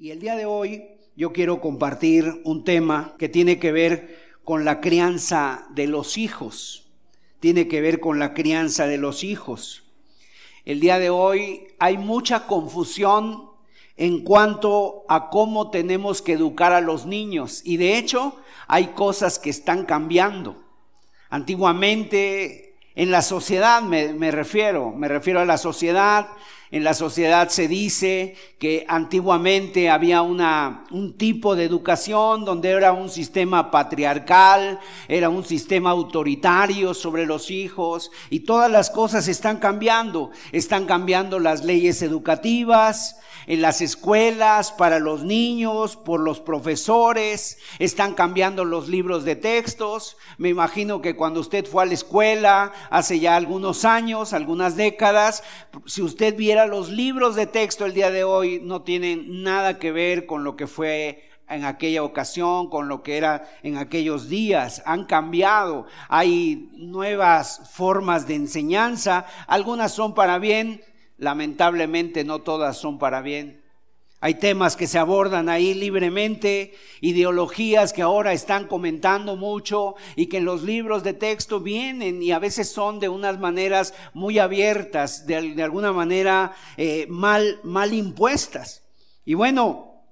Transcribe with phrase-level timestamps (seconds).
[0.00, 0.84] Y el día de hoy
[1.16, 6.88] yo quiero compartir un tema que tiene que ver con la crianza de los hijos.
[7.40, 9.82] Tiene que ver con la crianza de los hijos.
[10.64, 13.50] El día de hoy hay mucha confusión
[13.96, 17.62] en cuanto a cómo tenemos que educar a los niños.
[17.64, 18.36] Y de hecho
[18.68, 20.62] hay cosas que están cambiando.
[21.28, 26.28] Antiguamente en la sociedad me, refiero, me refiero a la sociedad
[26.70, 32.92] en la sociedad se dice que antiguamente había una, un tipo de educación donde era
[32.92, 39.58] un sistema patriarcal, era un sistema autoritario sobre los hijos y todas las cosas están
[39.58, 40.30] cambiando.
[40.52, 48.12] Están cambiando las leyes educativas, en las escuelas, para los niños, por los profesores, están
[48.12, 50.18] cambiando los libros de textos.
[50.36, 55.42] Me imagino que cuando usted fue a la escuela hace ya algunos años, algunas décadas,
[55.86, 59.92] si usted viera los libros de texto el día de hoy, no tienen nada que
[59.92, 64.82] ver con lo que fue en aquella ocasión, con lo que era en aquellos días.
[64.84, 70.82] Han cambiado, hay nuevas formas de enseñanza, algunas son para bien,
[71.18, 73.62] lamentablemente no todas son para bien.
[74.20, 80.38] Hay temas que se abordan ahí libremente, ideologías que ahora están comentando mucho y que
[80.38, 85.24] en los libros de texto vienen y a veces son de unas maneras muy abiertas,
[85.26, 88.82] de, alguna manera eh, mal, mal impuestas.
[89.24, 90.02] Y bueno,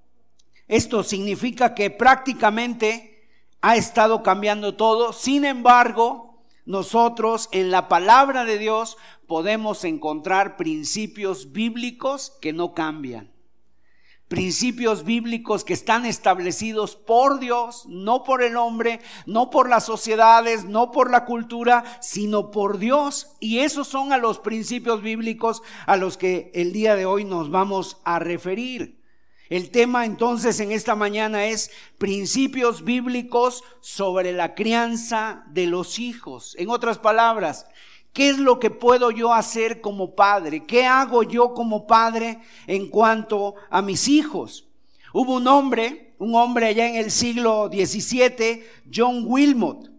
[0.69, 3.29] esto significa que prácticamente
[3.61, 5.13] ha estado cambiando todo.
[5.13, 6.26] Sin embargo,
[6.67, 13.33] nosotros en la palabra de Dios podemos encontrar principios bíblicos que no cambian.
[14.27, 20.65] Principios bíblicos que están establecidos por Dios, no por el hombre, no por las sociedades,
[20.65, 23.37] no por la cultura, sino por Dios.
[23.39, 27.53] Y esos son a los principios bíblicos a los que el día de hoy nos
[27.53, 29.06] vamos a referir.
[29.49, 36.55] El tema entonces en esta mañana es principios bíblicos sobre la crianza de los hijos.
[36.59, 37.67] En otras palabras,
[38.17, 40.65] ¿Qué es lo que puedo yo hacer como padre?
[40.65, 44.67] ¿Qué hago yo como padre en cuanto a mis hijos?
[45.13, 49.91] Hubo un hombre, un hombre allá en el siglo XVII, John Wilmot,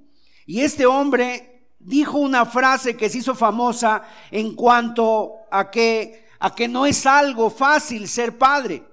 [0.47, 6.55] y este hombre dijo una frase que se hizo famosa en cuanto a que, a
[6.55, 8.83] que no es algo fácil ser padre.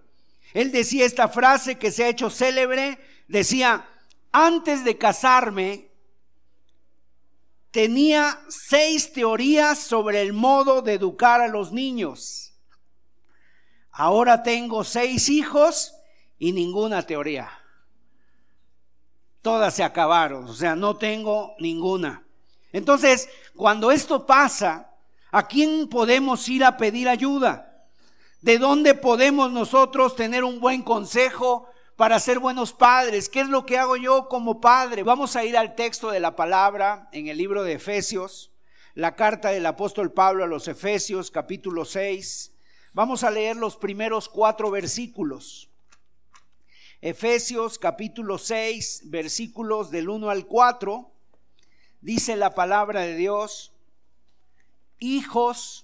[0.54, 3.86] Él decía esta frase que se ha hecho célebre, decía,
[4.30, 5.90] antes de casarme,
[7.72, 12.54] tenía seis teorías sobre el modo de educar a los niños.
[13.90, 15.92] Ahora tengo seis hijos
[16.38, 17.50] y ninguna teoría.
[19.42, 22.24] Todas se acabaron, o sea, no tengo ninguna.
[22.72, 24.94] Entonces, cuando esto pasa,
[25.32, 27.73] ¿a quién podemos ir a pedir ayuda?
[28.44, 31.66] ¿De dónde podemos nosotros tener un buen consejo
[31.96, 33.30] para ser buenos padres.
[33.30, 35.02] ¿Qué es lo que hago yo como padre?
[35.02, 38.52] Vamos a ir al texto de la palabra en el libro de Efesios,
[38.92, 42.52] la carta del apóstol Pablo a los Efesios, capítulo 6.
[42.92, 45.70] Vamos a leer los primeros cuatro versículos.
[47.00, 51.10] Efesios capítulo 6, versículos del 1 al 4,
[52.02, 53.72] dice la palabra de Dios,
[54.98, 55.83] hijos,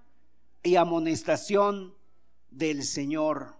[0.63, 1.95] y amonestación
[2.49, 3.57] del Señor.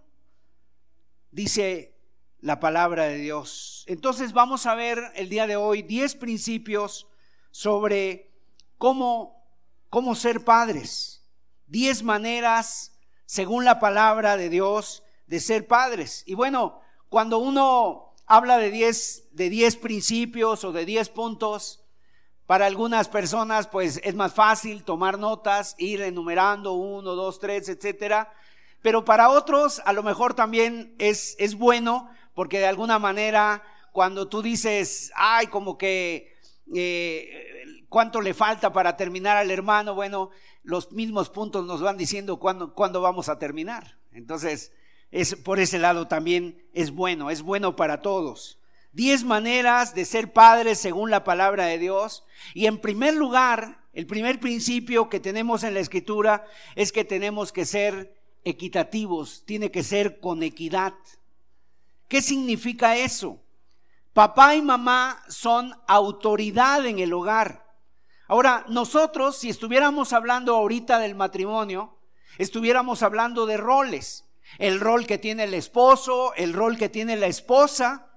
[1.30, 1.98] Dice
[2.40, 3.84] la palabra de Dios.
[3.86, 7.06] Entonces vamos a ver el día de hoy 10 principios
[7.50, 8.30] sobre
[8.78, 9.44] cómo,
[9.88, 11.24] cómo ser padres.
[11.68, 16.22] 10 maneras, según la palabra de Dios, de ser padres.
[16.26, 21.81] Y bueno, cuando uno habla de 10 de 10 principios o de 10 puntos,
[22.46, 28.32] para algunas personas, pues es más fácil tomar notas, ir enumerando uno, dos, tres, etcétera.
[28.82, 33.62] Pero para otros, a lo mejor también es, es bueno porque de alguna manera
[33.92, 36.34] cuando tú dices, ay, como que,
[36.74, 39.94] eh, ¿cuánto le falta para terminar al hermano?
[39.94, 40.30] Bueno,
[40.62, 43.98] los mismos puntos nos van diciendo cuándo, cuándo vamos a terminar.
[44.12, 44.72] Entonces,
[45.10, 48.58] es, por ese lado también es bueno, es bueno para todos.
[48.92, 52.24] Diez maneras de ser padres según la palabra de Dios.
[52.52, 56.44] Y en primer lugar, el primer principio que tenemos en la escritura
[56.76, 60.92] es que tenemos que ser equitativos, tiene que ser con equidad.
[62.08, 63.40] ¿Qué significa eso?
[64.12, 67.64] Papá y mamá son autoridad en el hogar.
[68.28, 71.96] Ahora, nosotros, si estuviéramos hablando ahorita del matrimonio,
[72.36, 74.28] estuviéramos hablando de roles.
[74.58, 78.11] El rol que tiene el esposo, el rol que tiene la esposa,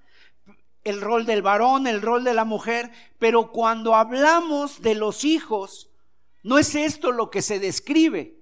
[0.86, 2.92] el rol del varón, el rol de la mujer.
[3.20, 5.90] Pero cuando hablamos de los hijos,
[6.44, 8.40] no es esto lo que se describe.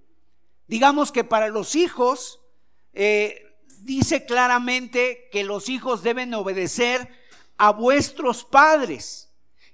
[0.68, 2.42] Digamos que para los hijos,
[2.94, 3.44] eh,
[3.80, 7.10] dice claramente que los hijos deben obedecer
[7.57, 9.31] a vuestros padres.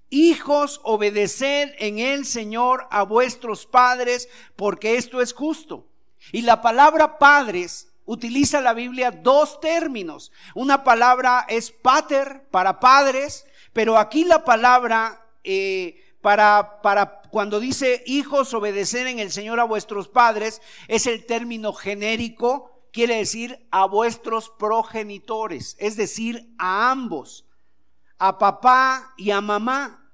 [0.10, 5.88] Hijos, obedeced en el Señor a vuestros padres, porque esto es justo.
[6.32, 10.32] Y la palabra padres utiliza la Biblia dos términos.
[10.56, 18.02] Una palabra es pater para padres, pero aquí la palabra eh, para, para cuando dice
[18.08, 23.86] hijos obedecer en el Señor a vuestros padres es el término genérico, quiere decir a
[23.86, 27.46] vuestros progenitores, es decir, a ambos,
[28.18, 30.12] a papá y a mamá.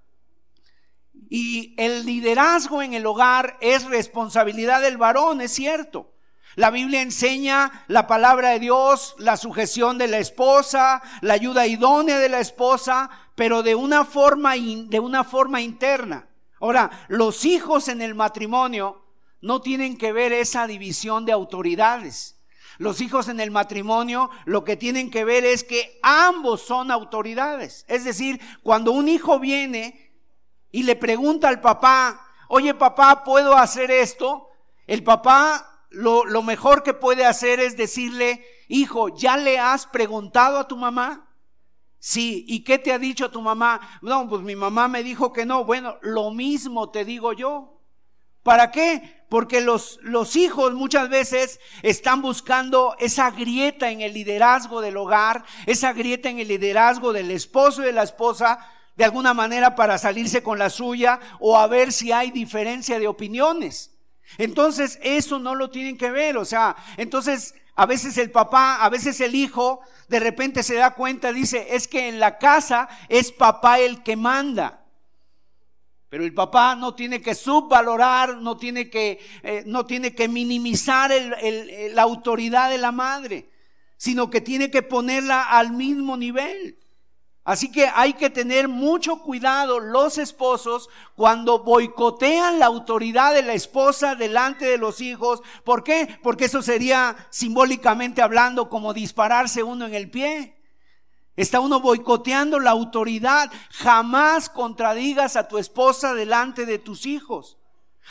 [1.29, 6.11] Y el liderazgo en el hogar es responsabilidad del varón, es cierto.
[6.55, 12.17] La Biblia enseña la palabra de Dios, la sujeción de la esposa, la ayuda idónea
[12.17, 16.29] de la esposa, pero de una forma, de una forma interna.
[16.61, 19.03] Ahora, los hijos en el matrimonio
[19.41, 22.37] no tienen que ver esa división de autoridades.
[22.77, 27.85] Los hijos en el matrimonio lo que tienen que ver es que ambos son autoridades.
[27.87, 30.13] Es decir, cuando un hijo viene
[30.71, 34.49] y le pregunta al papá, oye papá, ¿puedo hacer esto?
[34.87, 40.57] El papá lo, lo, mejor que puede hacer es decirle, hijo, ¿ya le has preguntado
[40.57, 41.25] a tu mamá?
[41.99, 43.81] Sí, ¿y qué te ha dicho tu mamá?
[44.03, 45.65] No, pues mi mamá me dijo que no.
[45.65, 47.81] Bueno, lo mismo te digo yo.
[48.43, 49.25] ¿Para qué?
[49.27, 55.45] Porque los, los hijos muchas veces están buscando esa grieta en el liderazgo del hogar,
[55.65, 58.59] esa grieta en el liderazgo del esposo y de la esposa,
[58.95, 63.07] de alguna manera para salirse con la suya o a ver si hay diferencia de
[63.07, 63.94] opiniones.
[64.37, 68.89] Entonces, eso no lo tienen que ver, o sea, entonces a veces el papá, a
[68.89, 73.31] veces el hijo, de repente se da cuenta, dice, es que en la casa es
[73.31, 74.85] papá el que manda.
[76.07, 81.11] Pero el papá no tiene que subvalorar, no tiene que, eh, no tiene que minimizar
[81.11, 83.49] la autoridad de la madre,
[83.97, 86.77] sino que tiene que ponerla al mismo nivel.
[87.45, 93.53] Así que hay que tener mucho cuidado los esposos cuando boicotean la autoridad de la
[93.53, 95.43] esposa delante de los hijos.
[95.63, 96.17] ¿Por qué?
[96.23, 100.57] Porque eso sería simbólicamente hablando como dispararse uno en el pie.
[101.35, 103.51] Está uno boicoteando la autoridad.
[103.69, 107.59] Jamás contradigas a tu esposa delante de tus hijos.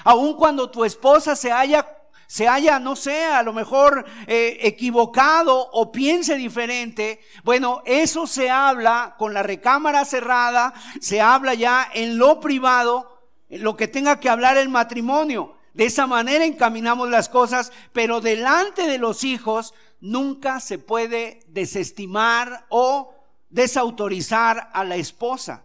[0.05, 1.94] Aun cuando tu esposa se haya
[2.27, 8.51] se haya, no sé, a lo mejor eh, equivocado o piense diferente, bueno, eso se
[8.51, 14.29] habla con la recámara cerrada, se habla ya en lo privado, lo que tenga que
[14.29, 15.57] hablar el matrimonio.
[15.75, 22.67] De esa manera encaminamos las cosas, pero delante de los hijos nunca se puede desestimar
[22.69, 23.13] o
[23.49, 25.65] desautorizar a la esposa.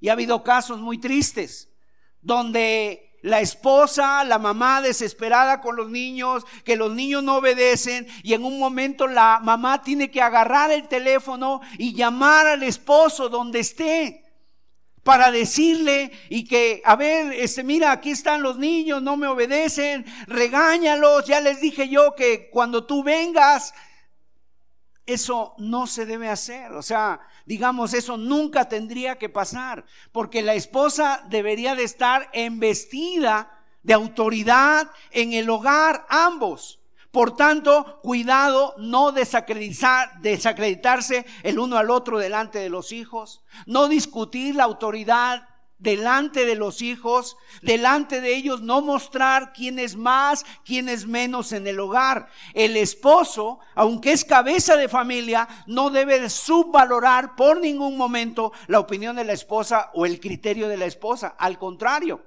[0.00, 1.70] Y ha habido casos muy tristes
[2.20, 8.34] donde la esposa, la mamá desesperada con los niños, que los niños no obedecen y
[8.34, 13.60] en un momento la mamá tiene que agarrar el teléfono y llamar al esposo donde
[13.60, 14.24] esté
[15.02, 20.04] para decirle y que, a ver, este, mira, aquí están los niños, no me obedecen,
[20.26, 23.72] regáñalos, ya les dije yo que cuando tú vengas,
[25.06, 26.72] eso no se debe hacer.
[26.72, 33.62] O sea, digamos, eso nunca tendría que pasar, porque la esposa debería de estar embestida
[33.82, 36.80] de autoridad en el hogar, ambos.
[37.10, 43.86] Por tanto, cuidado no desacreditar, desacreditarse el uno al otro delante de los hijos, no
[43.86, 45.46] discutir la autoridad
[45.78, 51.52] delante de los hijos, delante de ellos, no mostrar quién es más, quién es menos
[51.52, 52.28] en el hogar.
[52.54, 59.16] El esposo, aunque es cabeza de familia, no debe subvalorar por ningún momento la opinión
[59.16, 61.36] de la esposa o el criterio de la esposa.
[61.38, 62.24] Al contrario,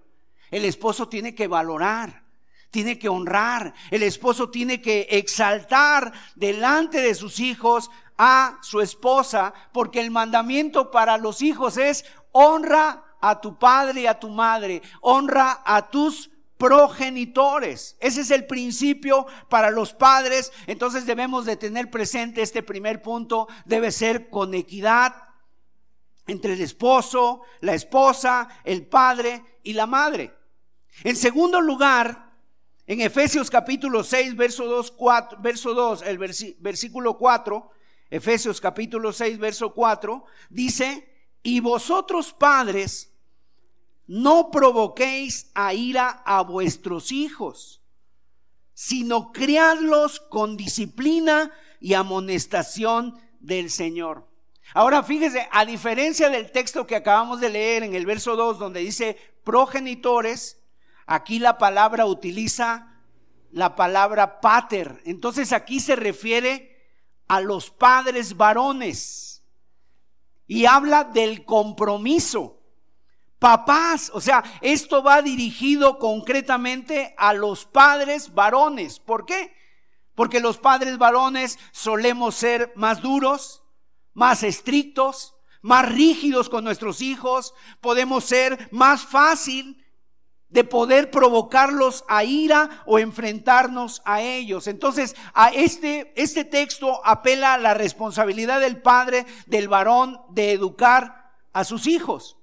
[0.51, 2.27] el esposo tiene que valorar.
[2.69, 9.53] Tiene que honrar, el esposo tiene que exaltar delante de sus hijos a su esposa,
[9.71, 14.81] porque el mandamiento para los hijos es honra a tu padre y a tu madre,
[15.01, 17.95] honra a tus progenitores.
[17.99, 20.51] Ese es el principio para los padres.
[20.65, 23.47] Entonces debemos de tener presente este primer punto.
[23.65, 25.15] Debe ser con equidad
[26.25, 30.33] entre el esposo, la esposa, el padre y la madre.
[31.03, 32.31] En segundo lugar,
[32.87, 34.95] en Efesios capítulo 6, verso 2,
[35.39, 37.69] verso 2 el versículo 4,
[38.09, 43.06] Efesios capítulo 6, verso 4, dice, y vosotros padres,
[44.07, 47.81] no provoquéis a ira a vuestros hijos,
[48.73, 54.27] sino criadlos con disciplina y amonestación del Señor.
[54.73, 58.81] Ahora fíjese, a diferencia del texto que acabamos de leer en el verso 2, donde
[58.81, 60.61] dice progenitores,
[61.05, 62.97] aquí la palabra utiliza
[63.51, 65.01] la palabra pater.
[65.05, 66.77] Entonces aquí se refiere
[67.27, 69.43] a los padres varones
[70.47, 72.56] y habla del compromiso.
[73.39, 78.99] Papás, o sea, esto va dirigido concretamente a los padres varones.
[78.99, 79.53] ¿Por qué?
[80.15, 83.63] Porque los padres varones solemos ser más duros,
[84.13, 89.83] más estrictos, más rígidos con nuestros hijos, podemos ser más fácil
[90.49, 94.67] de poder provocarlos a ira o enfrentarnos a ellos.
[94.67, 101.33] Entonces, a este, este texto apela a la responsabilidad del padre, del varón, de educar
[101.53, 102.36] a sus hijos.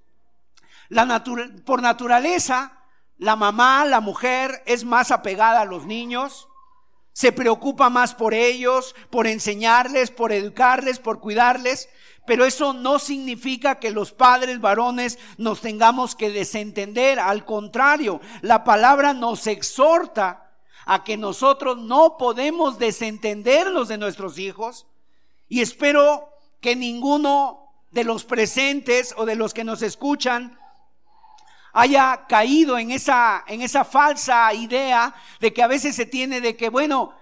[0.89, 1.25] La
[1.65, 2.79] por naturaleza,
[3.17, 6.49] la mamá, la mujer es más apegada a los niños,
[7.13, 11.89] se preocupa más por ellos, por enseñarles, por educarles, por cuidarles,
[12.27, 18.65] pero eso no significa que los padres varones nos tengamos que desentender, al contrario, la
[18.65, 20.51] palabra nos exhorta
[20.87, 24.87] a que nosotros no podemos desentendernos de nuestros hijos
[25.49, 30.59] y espero que ninguno de los presentes o de los que nos escuchan
[31.75, 36.57] haya caído en esa, en esa falsa idea de que a veces se tiene de
[36.57, 37.13] que, bueno,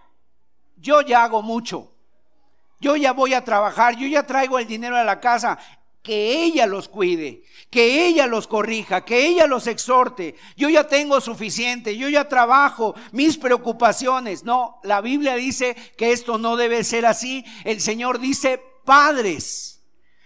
[0.76, 1.90] yo ya hago mucho,
[2.78, 5.58] yo ya voy a trabajar, yo ya traigo el dinero a la casa,
[6.02, 10.34] que ella los cuide, que ella los corrija, que ella los exhorte.
[10.56, 14.42] Yo ya tengo suficiente, yo ya trabajo mis preocupaciones.
[14.42, 17.44] No, la Biblia dice que esto no debe ser así.
[17.62, 19.71] El Señor dice, padres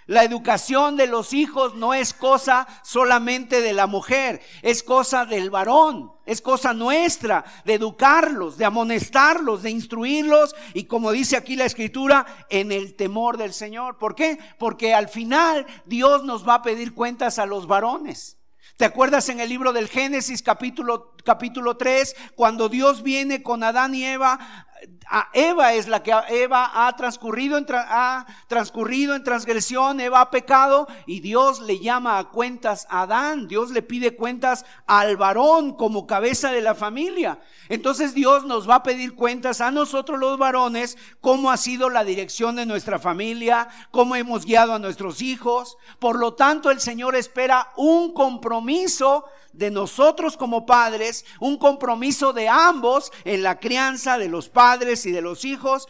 [0.07, 5.51] la educación de los hijos no es cosa solamente de la mujer, es cosa del
[5.51, 11.65] varón, es cosa nuestra de educarlos, de amonestarlos, de instruirlos y como dice aquí la
[11.65, 13.99] escritura, en el temor del Señor.
[13.99, 14.39] ¿Por qué?
[14.59, 18.39] Porque al final Dios nos va a pedir cuentas a los varones.
[18.77, 23.95] ¿Te acuerdas en el libro del Génesis capítulo, capítulo 3, cuando Dios viene con Adán
[23.95, 24.67] y Eva
[25.09, 30.31] a Eva es la que Eva ha transcurrido, en, ha transcurrido en transgresión, Eva ha
[30.31, 35.75] pecado y Dios le llama a cuentas a Adán, Dios le pide cuentas al varón
[35.75, 37.39] como cabeza de la familia.
[37.69, 42.05] Entonces Dios nos va a pedir cuentas a nosotros los varones, cómo ha sido la
[42.05, 45.77] dirección de nuestra familia, cómo hemos guiado a nuestros hijos.
[45.99, 52.49] Por lo tanto, el Señor espera un compromiso de nosotros como padres, un compromiso de
[52.49, 55.89] ambos en la crianza de los padres y de los hijos,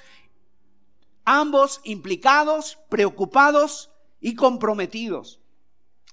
[1.25, 5.41] ambos implicados, preocupados y comprometidos.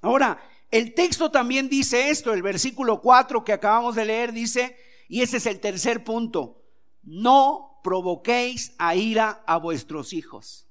[0.01, 5.21] Ahora, el texto también dice esto, el versículo 4 que acabamos de leer dice, y
[5.21, 6.61] ese es el tercer punto,
[7.03, 10.67] no provoquéis a ira a vuestros hijos.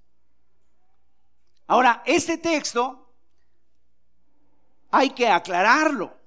[1.66, 3.14] Ahora, este texto
[4.90, 6.22] hay que aclararlo.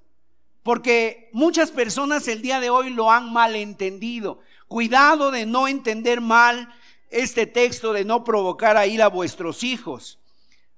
[0.63, 4.39] Porque muchas personas el día de hoy lo han malentendido.
[4.67, 6.73] Cuidado de no entender mal
[7.09, 10.19] este texto de no provocar a ir a vuestros hijos.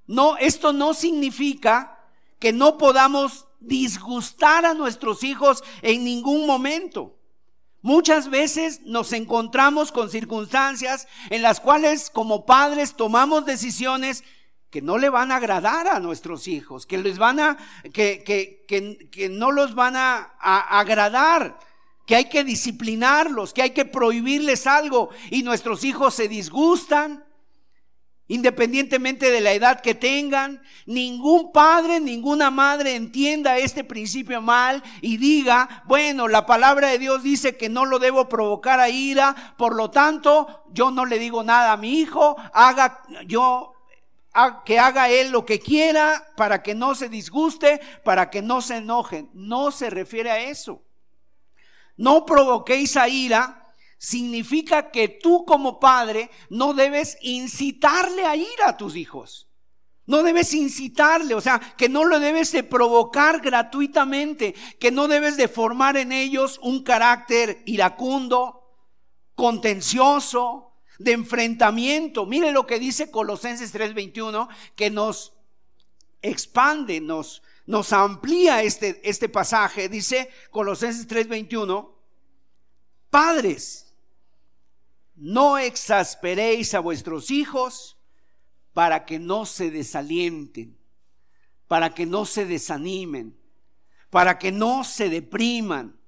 [0.06, 2.00] No, esto no significa
[2.40, 7.18] que no podamos disgustar a nuestros hijos en ningún momento.
[7.82, 14.24] Muchas veces nos encontramos con circunstancias en las cuales como padres tomamos decisiones
[14.70, 17.58] que no le van a agradar a nuestros hijos, que les van a,
[17.94, 18.66] que, que,
[19.10, 21.58] que, no los van a, agradar,
[22.08, 27.26] que hay que disciplinarlos, que hay que prohibirles algo y nuestros hijos se disgustan,
[28.30, 30.64] independientemente de la edad que tengan.
[30.86, 37.24] Ningún padre, ninguna madre entienda este principio mal y diga, bueno, la palabra de Dios
[37.24, 41.44] dice que no lo debo provocar a ira, por lo tanto, yo no le digo
[41.44, 43.74] nada a mi hijo, haga yo
[44.64, 48.78] que haga él lo que quiera para que no se disguste, para que no se
[48.78, 49.30] enojen.
[49.34, 50.87] No se refiere a eso.
[51.98, 58.78] No provoquéis a ira significa que tú como padre no debes incitarle a ira a
[58.78, 59.48] tus hijos.
[60.06, 65.36] No debes incitarle, o sea, que no lo debes de provocar gratuitamente, que no debes
[65.36, 68.64] de formar en ellos un carácter iracundo,
[69.36, 72.26] contencioso, de enfrentamiento.
[72.26, 75.34] Mire lo que dice Colosenses 3:21, que nos
[76.22, 79.90] expande, nos, nos amplía este, este pasaje.
[79.90, 81.94] Dice Colosenses 3:21,
[83.12, 83.94] padres,
[85.16, 87.98] no exasperéis a vuestros hijos
[88.74, 90.78] para que no se desalienten,
[91.68, 93.38] para que no se desanimen,
[94.10, 96.00] para que no se depriman,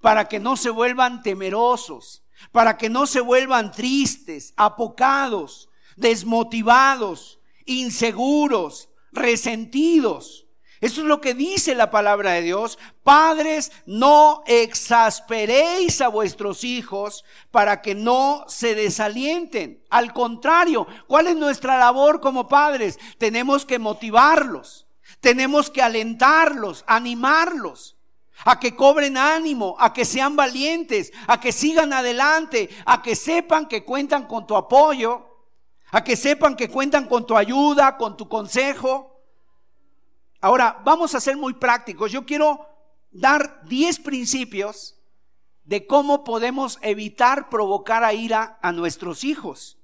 [0.00, 8.90] para que no se vuelvan temerosos, para que no se vuelvan tristes, apocados, desmotivados, inseguros,
[9.12, 10.45] resentidos.
[10.80, 12.78] Eso es lo que dice la palabra de Dios.
[13.02, 19.82] Padres, no exasperéis a vuestros hijos para que no se desalienten.
[19.88, 22.98] Al contrario, ¿cuál es nuestra labor como padres?
[23.18, 24.86] Tenemos que motivarlos,
[25.20, 27.96] tenemos que alentarlos, animarlos,
[28.44, 33.66] a que cobren ánimo, a que sean valientes, a que sigan adelante, a que sepan
[33.66, 35.26] que cuentan con tu apoyo,
[35.90, 39.15] a que sepan que cuentan con tu ayuda, con tu consejo.
[40.40, 42.12] Ahora, vamos a ser muy prácticos.
[42.12, 42.68] Yo quiero
[43.10, 44.96] dar 10 principios
[45.64, 49.78] de cómo podemos evitar provocar a ira a nuestros hijos.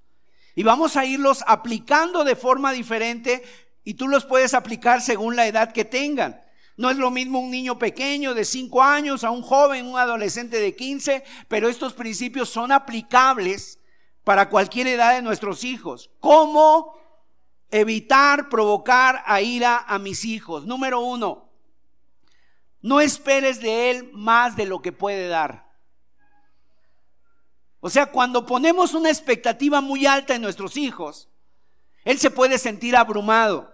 [0.54, 3.42] Y vamos a irlos aplicando de forma diferente
[3.84, 6.42] y tú los puedes aplicar según la edad que tengan.
[6.76, 10.60] No es lo mismo un niño pequeño de 5 años a un joven, un adolescente
[10.60, 13.78] de 15, pero estos principios son aplicables
[14.24, 16.10] para cualquier edad de nuestros hijos.
[16.20, 16.94] ¿Cómo
[17.72, 20.66] evitar provocar a ira a mis hijos.
[20.66, 21.48] Número uno,
[22.82, 25.72] no esperes de él más de lo que puede dar.
[27.80, 31.28] O sea, cuando ponemos una expectativa muy alta en nuestros hijos,
[32.04, 33.72] él se puede sentir abrumado,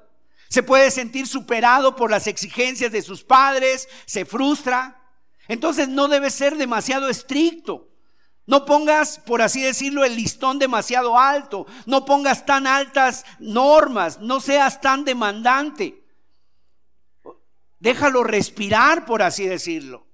[0.48, 5.02] se puede sentir superado por las exigencias de sus padres, se frustra.
[5.48, 7.87] Entonces no debe ser demasiado estricto.
[8.48, 11.66] No pongas, por así decirlo, el listón demasiado alto.
[11.84, 14.20] No pongas tan altas normas.
[14.20, 16.02] No seas tan demandante.
[17.78, 20.06] Déjalo respirar, por así decirlo.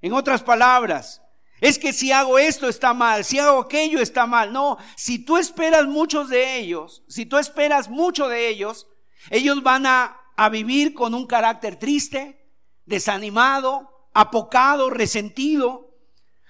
[0.00, 1.20] En otras palabras,
[1.60, 4.54] es que si hago esto está mal, si hago aquello está mal.
[4.54, 8.86] No, si tú esperas muchos de ellos, si tú esperas mucho de ellos,
[9.28, 12.50] ellos van a, a vivir con un carácter triste,
[12.86, 15.89] desanimado, apocado, resentido.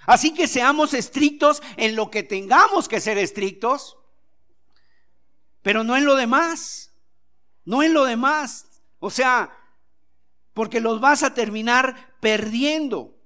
[0.06, 3.98] Así que seamos estrictos en lo que tengamos que ser estrictos,
[5.62, 6.92] pero no en lo demás,
[7.64, 8.66] no en lo demás.
[8.98, 9.56] O sea,
[10.54, 13.16] porque los vas a terminar perdiendo.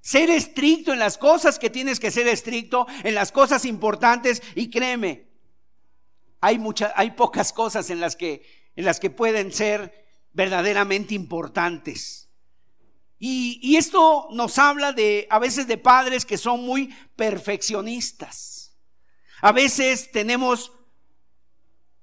[0.00, 4.68] Ser estricto en las cosas que tienes que ser estricto, en las cosas importantes y
[4.68, 5.32] créeme,
[6.40, 12.21] hay muchas hay pocas cosas en las que en las que pueden ser verdaderamente importantes.
[13.24, 18.76] Y, esto nos habla de a veces de padres que son muy perfeccionistas.
[19.40, 20.72] A veces tenemos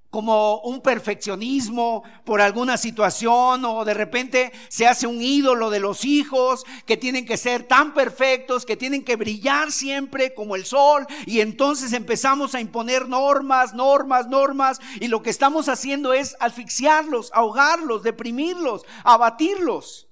[0.09, 6.05] como un perfeccionismo por alguna situación o de repente se hace un ídolo de los
[6.05, 11.05] hijos que tienen que ser tan perfectos, que tienen que brillar siempre como el sol
[11.25, 17.29] y entonces empezamos a imponer normas, normas, normas y lo que estamos haciendo es asfixiarlos,
[17.33, 20.08] ahogarlos, deprimirlos, abatirlos.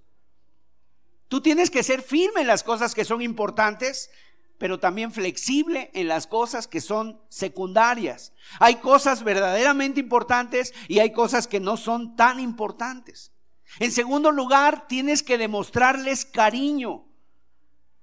[1.27, 4.09] Tú tienes que ser firme en las cosas que son importantes,
[4.57, 8.33] pero también flexible en las cosas que son secundarias.
[8.59, 13.31] Hay cosas verdaderamente importantes y hay cosas que no son tan importantes.
[13.79, 17.05] En segundo lugar, tienes que demostrarles cariño.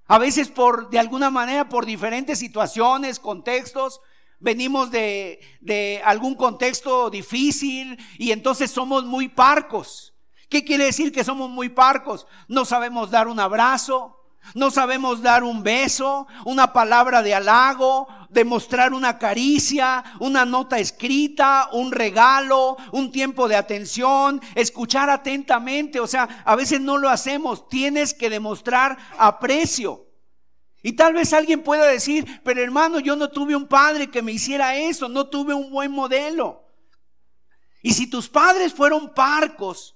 [0.07, 4.01] A veces por, de alguna manera, por diferentes situaciones, contextos,
[4.39, 10.14] venimos de, de algún contexto difícil y entonces somos muy parcos.
[10.49, 12.27] ¿Qué quiere decir que somos muy parcos?
[12.47, 18.93] No sabemos dar un abrazo, no sabemos dar un beso, una palabra de halago, demostrar
[18.93, 25.99] una caricia, una nota escrita, un regalo, un tiempo de atención, escuchar atentamente.
[25.99, 27.67] O sea, a veces no lo hacemos.
[27.67, 30.05] Tienes que demostrar aprecio.
[30.83, 34.33] Y tal vez alguien pueda decir, pero hermano, yo no tuve un padre que me
[34.33, 36.63] hiciera eso, no tuve un buen modelo.
[37.81, 39.94] Y si tus padres fueron parcos,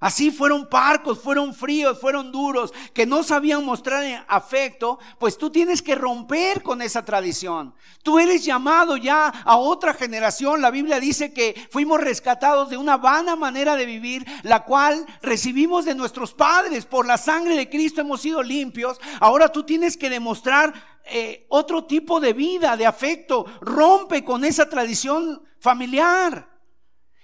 [0.00, 5.80] Así fueron parcos, fueron fríos, fueron duros, que no sabían mostrar afecto, pues tú tienes
[5.80, 7.74] que romper con esa tradición.
[8.02, 10.60] Tú eres llamado ya a otra generación.
[10.60, 15.86] La Biblia dice que fuimos rescatados de una vana manera de vivir, la cual recibimos
[15.86, 16.84] de nuestros padres.
[16.84, 19.00] Por la sangre de Cristo hemos sido limpios.
[19.20, 20.74] Ahora tú tienes que demostrar
[21.06, 23.46] eh, otro tipo de vida, de afecto.
[23.62, 26.53] Rompe con esa tradición familiar.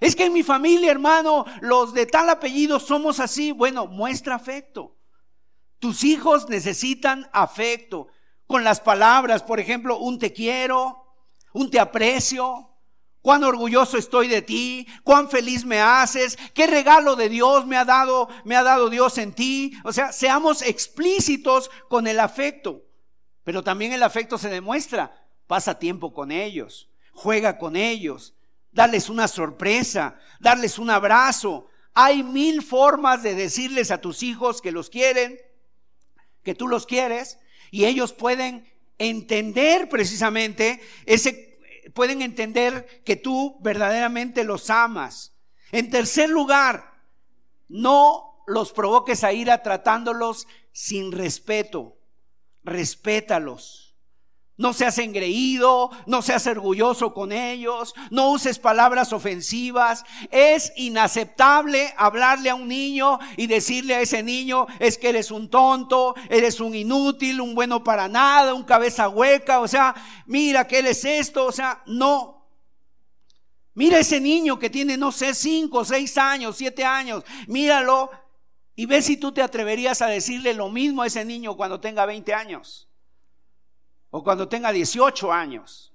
[0.01, 3.53] Es que en mi familia, hermano, los de tal apellido somos así.
[3.53, 4.97] Bueno, muestra afecto.
[5.79, 8.09] Tus hijos necesitan afecto.
[8.47, 11.15] Con las palabras, por ejemplo, un te quiero,
[11.53, 12.71] un te aprecio,
[13.23, 17.85] cuán orgulloso estoy de ti, cuán feliz me haces, qué regalo de Dios me ha
[17.85, 19.75] dado, me ha dado Dios en ti.
[19.85, 22.83] O sea, seamos explícitos con el afecto.
[23.45, 25.29] Pero también el afecto se demuestra.
[25.47, 28.35] Pasa tiempo con ellos, juega con ellos,
[28.73, 31.69] darles una sorpresa, darles un abrazo.
[31.95, 35.39] Hay mil formas de decirles a tus hijos que los quieren,
[36.43, 37.39] que tú los quieres,
[37.71, 41.59] y ellos pueden entender precisamente ese,
[41.95, 45.35] pueden entender que tú verdaderamente los amas.
[45.73, 46.91] En tercer lugar,
[47.69, 51.97] no los provoques a ira tratándolos sin respeto.
[52.63, 53.90] Respétalos.
[54.61, 60.05] No seas engreído, no seas orgulloso con ellos, no uses palabras ofensivas.
[60.31, 65.49] Es inaceptable hablarle a un niño y decirle a ese niño, es que eres un
[65.49, 69.95] tonto, eres un inútil, un bueno para nada, un cabeza hueca, o sea,
[70.27, 72.47] mira que él es esto, o sea, no.
[73.73, 78.11] Mira ese niño que tiene, no sé, cinco, seis años, siete años, míralo
[78.77, 82.05] y ve si tú te atreverías a decirle lo mismo a ese niño cuando tenga
[82.05, 82.90] 20 años
[84.11, 85.91] o cuando tenga 18 años.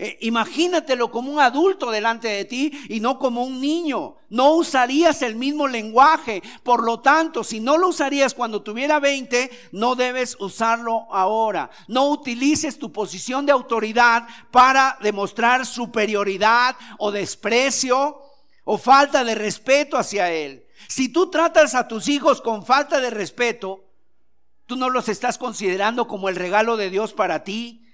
[0.00, 4.14] Eh, imagínatelo como un adulto delante de ti y no como un niño.
[4.28, 6.40] No usarías el mismo lenguaje.
[6.62, 11.68] Por lo tanto, si no lo usarías cuando tuviera 20, no debes usarlo ahora.
[11.88, 18.22] No utilices tu posición de autoridad para demostrar superioridad o desprecio
[18.62, 20.64] o falta de respeto hacia él.
[20.86, 23.87] Si tú tratas a tus hijos con falta de respeto,
[24.68, 27.86] Tú no los estás considerando como el regalo de Dios para ti,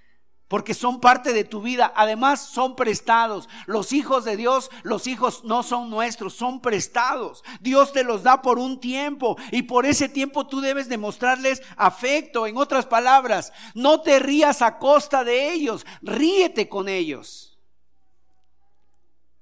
[0.48, 1.92] porque son parte de tu vida.
[1.94, 3.48] Además, son prestados.
[3.66, 7.44] Los hijos de Dios, los hijos no son nuestros, son prestados.
[7.60, 12.44] Dios te los da por un tiempo y por ese tiempo tú debes demostrarles afecto.
[12.48, 17.54] En otras palabras, no te rías a costa de ellos, ríete con ellos.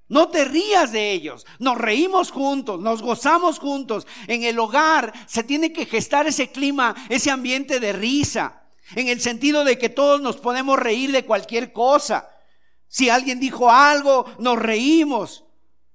[0.09, 1.45] No te rías de ellos.
[1.59, 4.05] Nos reímos juntos, nos gozamos juntos.
[4.27, 8.63] En el hogar se tiene que gestar ese clima, ese ambiente de risa.
[8.95, 12.29] En el sentido de que todos nos podemos reír de cualquier cosa.
[12.87, 15.45] Si alguien dijo algo, nos reímos.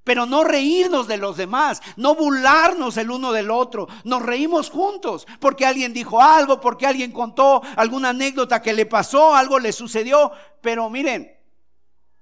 [0.03, 3.89] Pero no reírnos de los demás, no burlarnos el uno del otro.
[4.05, 9.37] Nos reímos juntos porque alguien dijo algo, porque alguien contó alguna anécdota que le pasó,
[9.37, 10.33] algo le sucedió.
[10.63, 11.38] Pero miren,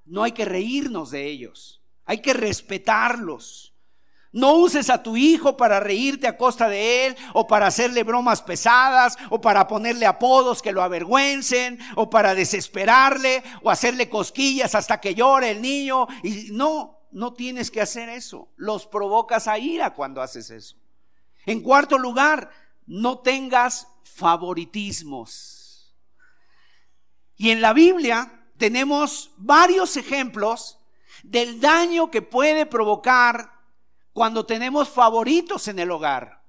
[0.07, 1.83] no hay que reírnos de ellos.
[2.05, 3.75] Hay que respetarlos.
[4.33, 8.43] No uses a tu hijo para reírte a costa de él, o para hacerle bromas
[8.43, 15.01] pesadas, o para ponerle apodos que lo avergüencen, o para desesperarle, o hacerle cosquillas hasta
[15.01, 16.07] que llore el niño.
[16.23, 18.53] Y no, no tienes que hacer eso.
[18.57, 20.77] Los provocas a ira cuando haces eso.
[21.47, 22.51] En cuarto lugar,
[22.87, 25.95] no tengas favoritismos.
[27.37, 30.79] Y en la Biblia tenemos varios ejemplos
[31.23, 33.53] del daño que puede provocar
[34.13, 36.43] cuando tenemos favoritos en el hogar.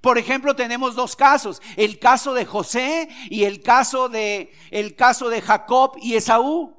[0.00, 5.30] Por ejemplo, tenemos dos casos, el caso de José y el caso de el caso
[5.30, 6.76] de Jacob y Esaú.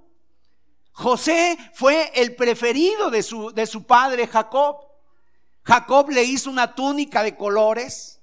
[0.91, 4.77] José fue el preferido de su, de su padre Jacob.
[5.63, 8.14] Jacob le hizo una túnica de colores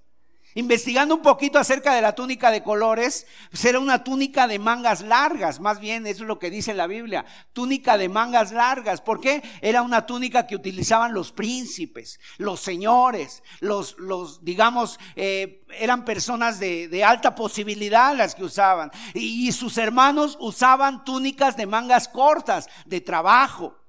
[0.54, 5.00] Investigando un poquito acerca de la túnica de colores, pues era una túnica de mangas
[5.00, 9.00] largas, más bien eso es lo que dice la Biblia, túnica de mangas largas.
[9.00, 9.42] ¿Por qué?
[9.62, 16.58] Era una túnica que utilizaban los príncipes, los señores, los, los digamos, eh, eran personas
[16.58, 18.90] de, de, alta posibilidad las que usaban.
[19.14, 23.81] y sus hermanos usaban túnicas de mangas cortas, de trabajo.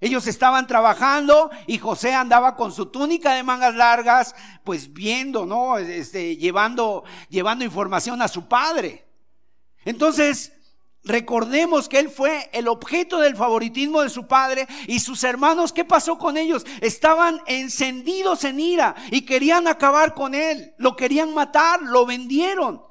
[0.00, 5.76] Ellos estaban trabajando y José andaba con su túnica de mangas largas, pues viendo, ¿no?
[5.78, 9.08] Este, llevando, llevando información a su padre.
[9.84, 10.52] Entonces,
[11.02, 15.84] recordemos que él fue el objeto del favoritismo de su padre y sus hermanos, ¿qué
[15.84, 16.64] pasó con ellos?
[16.80, 22.82] Estaban encendidos en ira y querían acabar con él, lo querían matar, lo vendieron.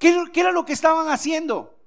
[0.00, 1.77] ¿Qué, qué era lo que estaban haciendo?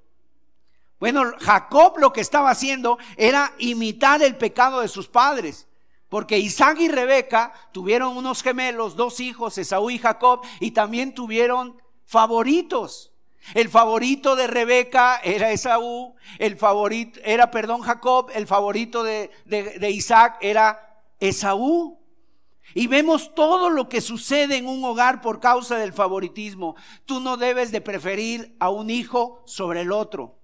[1.01, 5.67] Bueno, Jacob lo que estaba haciendo era imitar el pecado de sus padres.
[6.09, 11.81] Porque Isaac y Rebeca tuvieron unos gemelos, dos hijos, Esaú y Jacob, y también tuvieron
[12.05, 13.11] favoritos.
[13.55, 19.89] El favorito de Rebeca era Esaú, el favorito era, perdón, Jacob, el favorito de, de
[19.89, 21.99] Isaac era Esaú.
[22.75, 26.75] Y vemos todo lo que sucede en un hogar por causa del favoritismo.
[27.05, 30.40] Tú no debes de preferir a un hijo sobre el otro.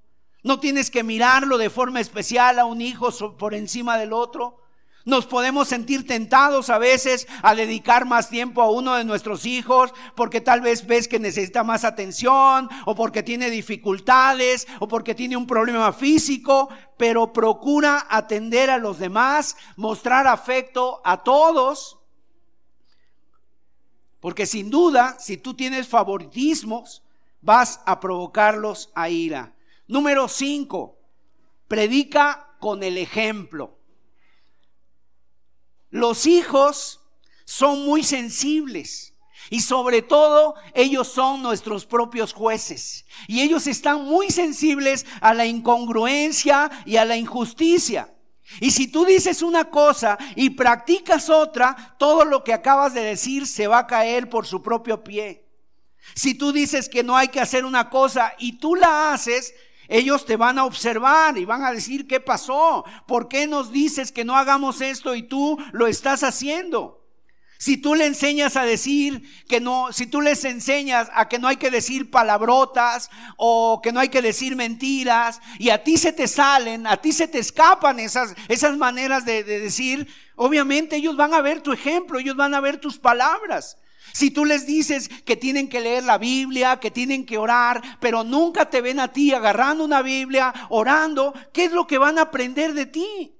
[0.47, 4.63] No tienes que mirarlo de forma especial a un hijo por encima del otro.
[5.03, 9.93] Nos podemos sentir tentados a veces a dedicar más tiempo a uno de nuestros hijos
[10.15, 15.35] porque tal vez ves que necesita más atención o porque tiene dificultades o porque tiene
[15.35, 21.99] un problema físico, pero procura atender a los demás, mostrar afecto a todos.
[24.21, 27.03] Porque sin duda, si tú tienes favoritismos,
[27.41, 29.56] vas a provocarlos a ira.
[29.87, 30.97] Número 5,
[31.67, 33.77] predica con el ejemplo.
[35.89, 36.99] Los hijos
[37.45, 39.13] son muy sensibles.
[39.49, 43.05] Y sobre todo, ellos son nuestros propios jueces.
[43.27, 48.13] Y ellos están muy sensibles a la incongruencia y a la injusticia.
[48.59, 53.47] Y si tú dices una cosa y practicas otra, todo lo que acabas de decir
[53.47, 55.45] se va a caer por su propio pie.
[56.15, 59.53] Si tú dices que no hay que hacer una cosa y tú la haces,
[59.87, 62.85] ellos te van a observar y van a decir, ¿qué pasó?
[63.07, 66.97] ¿Por qué nos dices que no hagamos esto y tú lo estás haciendo?
[67.59, 71.47] Si tú le enseñas a decir que no, si tú les enseñas a que no
[71.47, 76.13] hay que decir palabrotas o que no hay que decir mentiras y a ti se
[76.13, 81.17] te salen, a ti se te escapan esas, esas maneras de, de decir, obviamente ellos
[81.17, 83.77] van a ver tu ejemplo, ellos van a ver tus palabras.
[84.13, 88.23] Si tú les dices que tienen que leer la Biblia, que tienen que orar, pero
[88.23, 92.23] nunca te ven a ti agarrando una Biblia, orando, ¿qué es lo que van a
[92.23, 93.33] aprender de ti?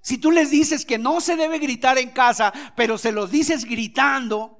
[0.00, 3.64] Si tú les dices que no se debe gritar en casa, pero se los dices
[3.64, 4.58] gritando,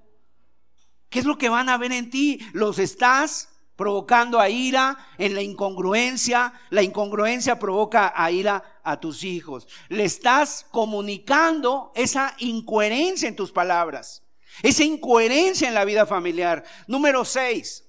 [1.11, 2.41] ¿qué es lo que van a ver en ti?
[2.53, 6.53] Los estás provocando a ira en la incongruencia.
[6.71, 9.69] La incongruencia provoca a ira a tus hijos.
[9.89, 14.24] Le estás comunicando esa incoherencia en tus palabras,
[14.63, 16.65] esa incoherencia en la vida familiar.
[16.87, 17.85] Número seis,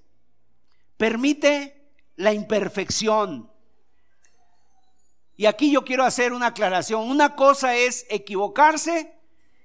[0.98, 3.52] permite la imperfección.
[5.38, 7.10] Y aquí yo quiero hacer una aclaración.
[7.10, 9.14] Una cosa es equivocarse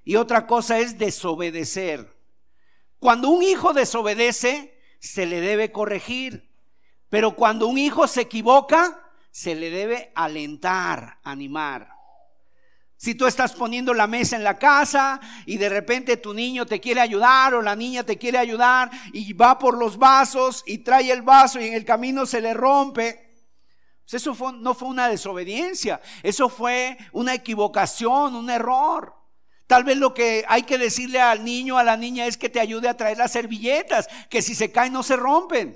[0.04, 2.16] y otra cosa es desobedecer.
[2.98, 6.50] Cuando un hijo desobedece, se le debe corregir.
[7.08, 11.99] Pero cuando un hijo se equivoca, se le debe alentar, animar.
[13.02, 16.80] Si tú estás poniendo la mesa en la casa y de repente tu niño te
[16.80, 21.10] quiere ayudar o la niña te quiere ayudar y va por los vasos y trae
[21.10, 23.46] el vaso y en el camino se le rompe,
[24.04, 29.14] pues eso no fue una desobediencia, eso fue una equivocación, un error.
[29.66, 32.60] Tal vez lo que hay que decirle al niño, a la niña, es que te
[32.60, 35.74] ayude a traer las servilletas, que si se caen no se rompen.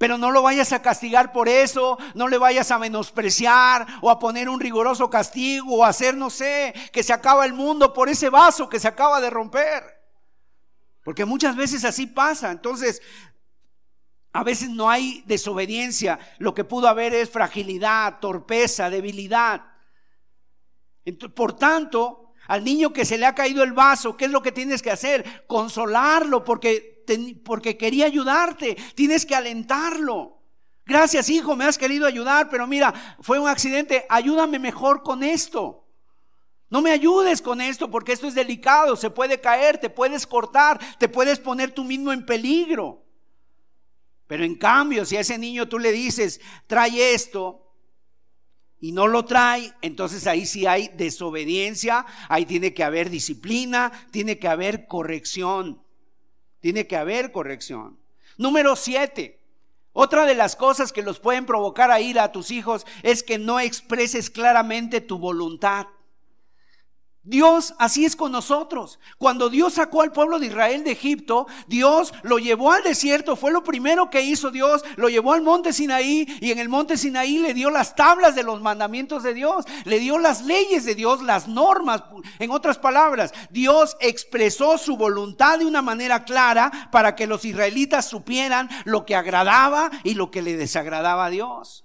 [0.00, 4.18] Pero no lo vayas a castigar por eso, no le vayas a menospreciar o a
[4.18, 8.30] poner un riguroso castigo o hacer, no sé, que se acaba el mundo por ese
[8.30, 9.84] vaso que se acaba de romper.
[11.04, 12.50] Porque muchas veces así pasa.
[12.50, 13.02] Entonces,
[14.32, 19.66] a veces no hay desobediencia, lo que pudo haber es fragilidad, torpeza, debilidad.
[21.34, 24.50] Por tanto, al niño que se le ha caído el vaso, ¿qué es lo que
[24.50, 25.46] tienes que hacer?
[25.46, 26.99] Consolarlo porque,
[27.44, 30.38] porque quería ayudarte, tienes que alentarlo.
[30.86, 35.86] Gracias hijo, me has querido ayudar, pero mira, fue un accidente, ayúdame mejor con esto.
[36.68, 40.80] No me ayudes con esto porque esto es delicado, se puede caer, te puedes cortar,
[40.98, 43.04] te puedes poner tú mismo en peligro.
[44.26, 47.70] Pero en cambio, si a ese niño tú le dices, trae esto,
[48.80, 54.38] y no lo trae, entonces ahí sí hay desobediencia, ahí tiene que haber disciplina, tiene
[54.38, 55.82] que haber corrección,
[56.60, 57.98] tiene que haber corrección.
[58.36, 59.40] Número siete,
[59.92, 63.38] otra de las cosas que los pueden provocar a ir a tus hijos es que
[63.38, 65.88] no expreses claramente tu voluntad.
[67.22, 68.98] Dios así es con nosotros.
[69.18, 73.52] Cuando Dios sacó al pueblo de Israel de Egipto, Dios lo llevó al desierto, fue
[73.52, 77.38] lo primero que hizo Dios, lo llevó al monte Sinaí y en el monte Sinaí
[77.38, 81.22] le dio las tablas de los mandamientos de Dios, le dio las leyes de Dios,
[81.22, 82.04] las normas.
[82.38, 88.08] En otras palabras, Dios expresó su voluntad de una manera clara para que los israelitas
[88.08, 91.84] supieran lo que agradaba y lo que le desagradaba a Dios.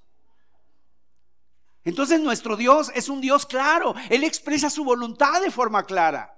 [1.85, 3.93] Entonces nuestro Dios es un Dios claro.
[4.09, 6.35] Él expresa su voluntad de forma clara.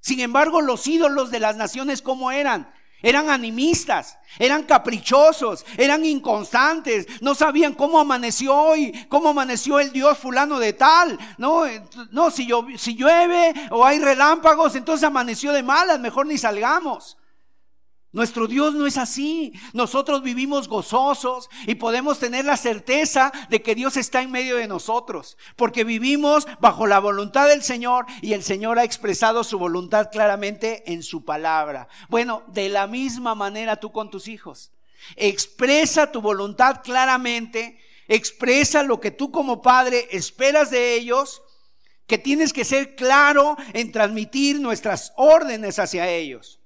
[0.00, 2.72] Sin embargo, los ídolos de las naciones, ¿cómo eran?
[3.02, 10.16] Eran animistas, eran caprichosos, eran inconstantes, no sabían cómo amaneció hoy, cómo amaneció el Dios
[10.16, 11.18] fulano de tal.
[11.36, 11.64] No,
[12.10, 12.48] no si,
[12.78, 17.18] si llueve o hay relámpagos, entonces amaneció de malas, mejor ni salgamos.
[18.14, 19.52] Nuestro Dios no es así.
[19.72, 24.68] Nosotros vivimos gozosos y podemos tener la certeza de que Dios está en medio de
[24.68, 30.10] nosotros, porque vivimos bajo la voluntad del Señor y el Señor ha expresado su voluntad
[30.12, 31.88] claramente en su palabra.
[32.08, 34.70] Bueno, de la misma manera tú con tus hijos.
[35.16, 41.42] Expresa tu voluntad claramente, expresa lo que tú como padre esperas de ellos,
[42.06, 46.60] que tienes que ser claro en transmitir nuestras órdenes hacia ellos.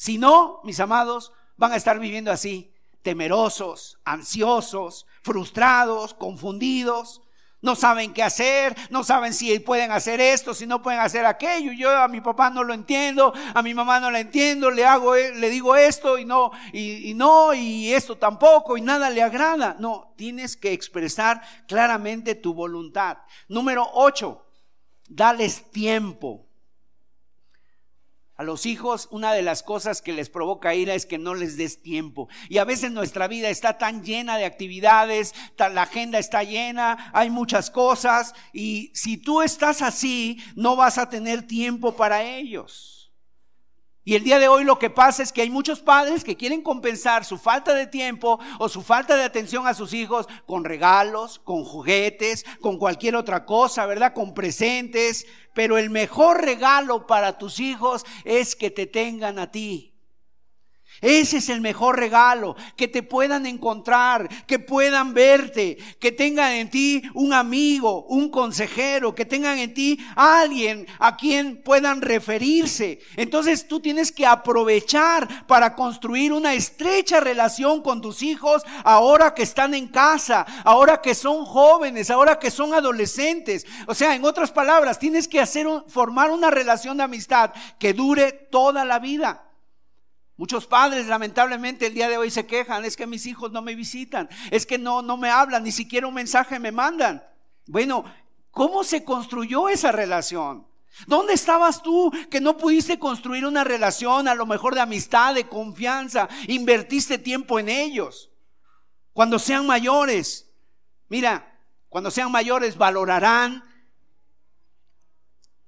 [0.00, 7.20] Si no, mis amados, van a estar viviendo así, temerosos, ansiosos, frustrados, confundidos.
[7.60, 11.72] No saben qué hacer, no saben si pueden hacer esto, si no pueden hacer aquello.
[11.72, 15.16] Yo a mi papá no lo entiendo, a mi mamá no la entiendo, le hago,
[15.16, 19.22] e, le digo esto y no, y, y no, y esto tampoco, y nada le
[19.22, 19.76] agrada.
[19.78, 23.18] No, tienes que expresar claramente tu voluntad.
[23.48, 24.46] Número ocho,
[25.10, 26.49] dales tiempo.
[28.40, 31.58] A los hijos una de las cosas que les provoca ira es que no les
[31.58, 32.30] des tiempo.
[32.48, 37.28] Y a veces nuestra vida está tan llena de actividades, la agenda está llena, hay
[37.28, 42.99] muchas cosas y si tú estás así, no vas a tener tiempo para ellos.
[44.10, 46.62] Y el día de hoy lo que pasa es que hay muchos padres que quieren
[46.62, 51.38] compensar su falta de tiempo o su falta de atención a sus hijos con regalos,
[51.38, 54.12] con juguetes, con cualquier otra cosa, ¿verdad?
[54.12, 55.28] Con presentes.
[55.54, 59.89] Pero el mejor regalo para tus hijos es que te tengan a ti.
[61.00, 66.68] Ese es el mejor regalo, que te puedan encontrar, que puedan verte, que tengan en
[66.68, 73.00] ti un amigo, un consejero, que tengan en ti alguien a quien puedan referirse.
[73.16, 79.42] Entonces tú tienes que aprovechar para construir una estrecha relación con tus hijos ahora que
[79.42, 83.66] están en casa, ahora que son jóvenes, ahora que son adolescentes.
[83.86, 88.32] O sea, en otras palabras, tienes que hacer formar una relación de amistad que dure
[88.32, 89.49] toda la vida.
[90.40, 93.74] Muchos padres lamentablemente el día de hoy se quejan, es que mis hijos no me
[93.74, 97.22] visitan, es que no, no me hablan, ni siquiera un mensaje me mandan.
[97.66, 98.06] Bueno,
[98.50, 100.66] ¿cómo se construyó esa relación?
[101.06, 105.46] ¿Dónde estabas tú que no pudiste construir una relación a lo mejor de amistad, de
[105.46, 106.26] confianza?
[106.48, 108.30] Invertiste tiempo en ellos.
[109.12, 110.50] Cuando sean mayores,
[111.10, 113.62] mira, cuando sean mayores valorarán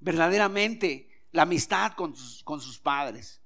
[0.01, 3.42] verdaderamente la amistad con con sus padres.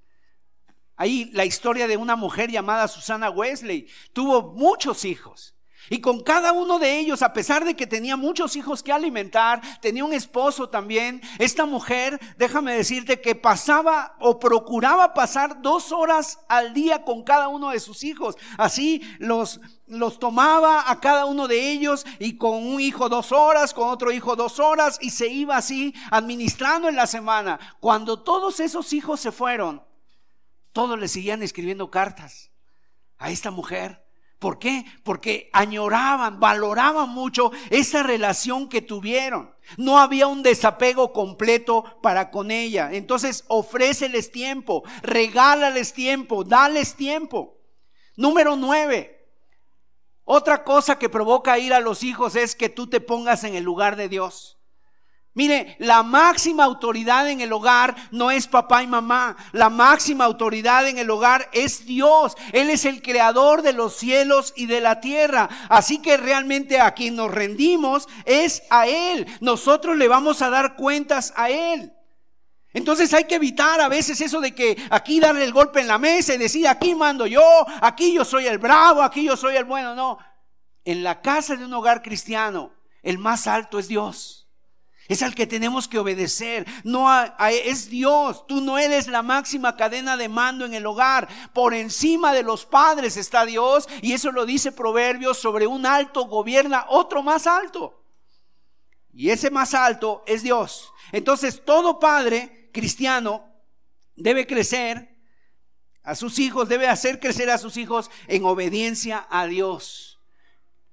[0.96, 3.86] Ahí la historia de una mujer llamada Susana Wesley.
[4.12, 5.56] Tuvo muchos hijos.
[5.88, 9.60] Y con cada uno de ellos, a pesar de que tenía muchos hijos que alimentar,
[9.80, 16.40] tenía un esposo también, esta mujer, déjame decirte que pasaba o procuraba pasar dos horas
[16.48, 18.36] al día con cada uno de sus hijos.
[18.58, 23.72] Así los, los tomaba a cada uno de ellos y con un hijo dos horas,
[23.72, 27.60] con otro hijo dos horas y se iba así administrando en la semana.
[27.78, 29.82] Cuando todos esos hijos se fueron,
[30.76, 32.50] todos le seguían escribiendo cartas
[33.16, 34.04] a esta mujer.
[34.38, 34.84] ¿Por qué?
[35.04, 39.54] Porque añoraban, valoraban mucho esa relación que tuvieron.
[39.78, 42.90] No había un desapego completo para con ella.
[42.92, 47.56] Entonces, ofréceles tiempo, regálales tiempo, dales tiempo.
[48.14, 49.30] Número nueve.
[50.24, 53.64] Otra cosa que provoca ir a los hijos es que tú te pongas en el
[53.64, 54.55] lugar de Dios.
[55.36, 59.36] Mire, la máxima autoridad en el hogar no es papá y mamá.
[59.52, 62.34] La máxima autoridad en el hogar es Dios.
[62.54, 65.50] Él es el creador de los cielos y de la tierra.
[65.68, 69.26] Así que realmente a quien nos rendimos es a Él.
[69.42, 71.92] Nosotros le vamos a dar cuentas a Él.
[72.72, 75.98] Entonces hay que evitar a veces eso de que aquí darle el golpe en la
[75.98, 77.42] mesa y decir, aquí mando yo,
[77.82, 79.94] aquí yo soy el bravo, aquí yo soy el bueno.
[79.94, 80.16] No,
[80.82, 82.72] en la casa de un hogar cristiano,
[83.02, 84.35] el más alto es Dios.
[85.08, 86.66] Es al que tenemos que obedecer.
[86.84, 87.08] No
[87.40, 88.46] es Dios.
[88.46, 91.28] Tú no eres la máxima cadena de mando en el hogar.
[91.52, 93.88] Por encima de los padres está Dios.
[94.02, 95.38] Y eso lo dice Proverbios.
[95.38, 98.02] Sobre un alto gobierna otro más alto.
[99.12, 100.92] Y ese más alto es Dios.
[101.12, 103.48] Entonces todo padre cristiano
[104.14, 105.16] debe crecer
[106.02, 110.20] a sus hijos, debe hacer crecer a sus hijos en obediencia a Dios.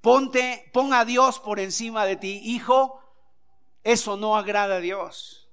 [0.01, 2.41] Ponte, pon a Dios por encima de ti.
[2.43, 3.02] Hijo,
[3.83, 5.43] eso no agrada a Dios.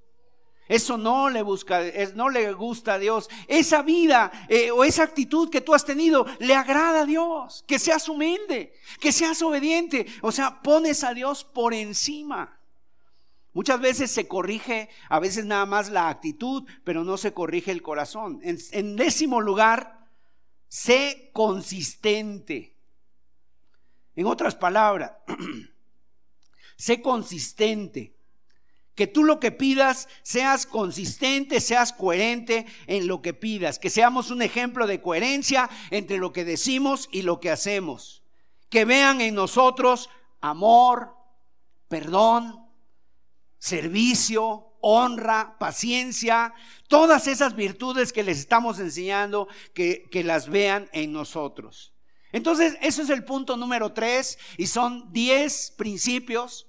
[0.70, 1.82] Eso no le busca,
[2.14, 3.28] no le gusta a Dios.
[3.48, 7.64] Esa vida eh, o esa actitud que tú has tenido le agrada a Dios.
[7.66, 10.06] Que seas humilde, que seas obediente.
[10.22, 12.60] O sea, pones a Dios por encima.
[13.52, 17.82] Muchas veces se corrige, a veces nada más la actitud, pero no se corrige el
[17.82, 18.38] corazón.
[18.44, 20.06] En, en décimo lugar,
[20.68, 22.76] sé consistente.
[24.14, 25.14] En otras palabras,
[26.76, 28.19] sé consistente.
[28.94, 33.78] Que tú lo que pidas seas consistente, seas coherente en lo que pidas.
[33.78, 38.22] Que seamos un ejemplo de coherencia entre lo que decimos y lo que hacemos.
[38.68, 40.10] Que vean en nosotros
[40.40, 41.16] amor,
[41.88, 42.66] perdón,
[43.58, 46.54] servicio, honra, paciencia,
[46.88, 51.92] todas esas virtudes que les estamos enseñando, que, que las vean en nosotros.
[52.32, 56.68] Entonces, eso es el punto número tres y son diez principios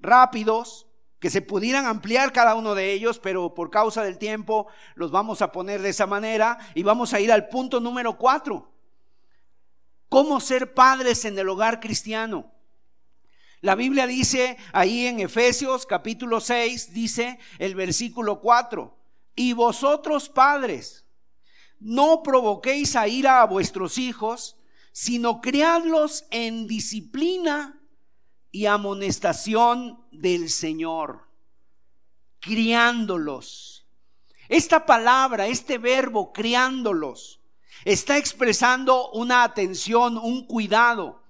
[0.00, 0.86] rápidos
[1.22, 4.66] que se pudieran ampliar cada uno de ellos, pero por causa del tiempo
[4.96, 8.72] los vamos a poner de esa manera y vamos a ir al punto número cuatro.
[10.08, 12.52] ¿Cómo ser padres en el hogar cristiano?
[13.60, 18.98] La Biblia dice ahí en Efesios capítulo 6, dice el versículo 4,
[19.36, 21.06] y vosotros padres,
[21.78, 24.56] no provoquéis a ira a vuestros hijos,
[24.90, 27.78] sino criadlos en disciplina
[28.52, 31.26] y amonestación del Señor,
[32.38, 33.86] criándolos.
[34.48, 37.40] Esta palabra, este verbo, criándolos,
[37.84, 41.22] está expresando una atención, un cuidado.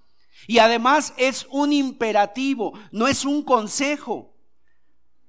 [0.48, 4.34] Y además es un imperativo, no es un consejo.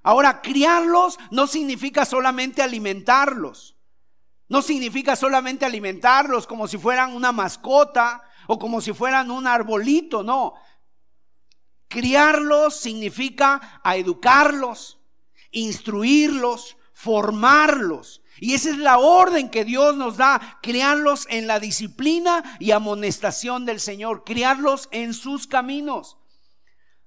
[0.02, 3.76] Ahora, criarlos no significa solamente alimentarlos.
[4.50, 10.24] No significa solamente alimentarlos como si fueran una mascota o como si fueran un arbolito,
[10.24, 10.56] no.
[11.94, 14.98] Criarlos significa a educarlos,
[15.52, 18.24] instruirlos, formarlos.
[18.39, 23.68] Y esa es la orden que Dios nos da, criarlos en la disciplina y amonestación
[23.68, 26.18] del Señor, criarlos en sus caminos.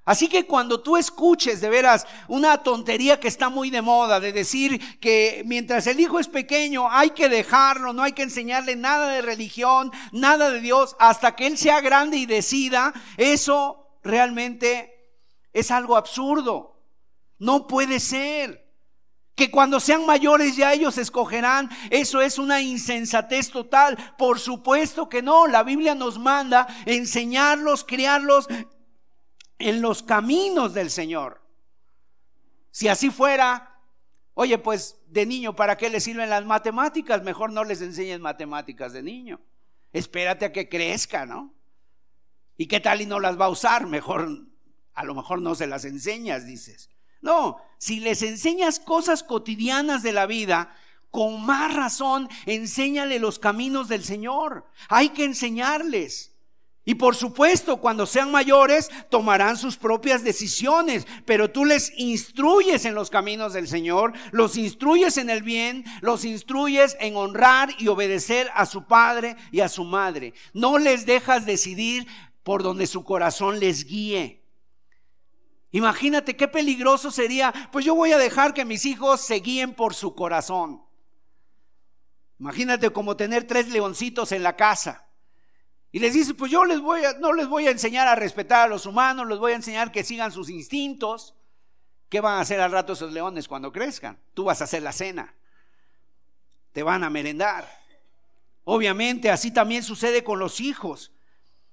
[0.04, 4.32] Así que cuando tú escuches de veras una tontería que está muy de moda, de
[4.32, 9.08] decir que mientras el hijo es pequeño hay que dejarlo, no hay que enseñarle nada
[9.08, 15.12] de religión, nada de Dios, hasta que él sea grande y decida, eso realmente
[15.52, 16.80] es algo absurdo.
[17.38, 18.64] No puede ser.
[19.34, 21.68] Que cuando sean mayores ya ellos escogerán.
[21.90, 24.14] Eso es una insensatez total.
[24.16, 25.46] Por supuesto que no.
[25.46, 28.48] La Biblia nos manda enseñarlos, criarlos
[29.58, 31.42] en los caminos del Señor.
[32.70, 33.80] Si así fuera,
[34.34, 37.22] oye, pues de niño, ¿para qué les sirven las matemáticas?
[37.22, 39.40] Mejor no les enseñes matemáticas de niño.
[39.92, 41.55] Espérate a que crezca, ¿no?
[42.56, 43.86] ¿Y qué tal y no las va a usar?
[43.86, 44.46] Mejor,
[44.94, 46.90] a lo mejor no se las enseñas, dices.
[47.20, 50.74] No, si les enseñas cosas cotidianas de la vida,
[51.10, 54.66] con más razón, enséñale los caminos del Señor.
[54.88, 56.36] Hay que enseñarles.
[56.88, 62.94] Y por supuesto, cuando sean mayores, tomarán sus propias decisiones, pero tú les instruyes en
[62.94, 68.48] los caminos del Señor, los instruyes en el bien, los instruyes en honrar y obedecer
[68.54, 70.32] a su padre y a su madre.
[70.52, 72.06] No les dejas decidir
[72.46, 74.40] por donde su corazón les guíe.
[75.72, 79.94] Imagínate qué peligroso sería, pues yo voy a dejar que mis hijos se guíen por
[79.94, 80.80] su corazón.
[82.38, 85.08] Imagínate como tener tres leoncitos en la casa.
[85.90, 88.66] Y les dice, pues yo les voy a, no les voy a enseñar a respetar
[88.66, 91.34] a los humanos, les voy a enseñar que sigan sus instintos.
[92.08, 94.20] ¿Qué van a hacer al rato esos leones cuando crezcan?
[94.34, 95.34] Tú vas a hacer la cena.
[96.70, 97.68] Te van a merendar.
[98.62, 101.10] Obviamente así también sucede con los hijos.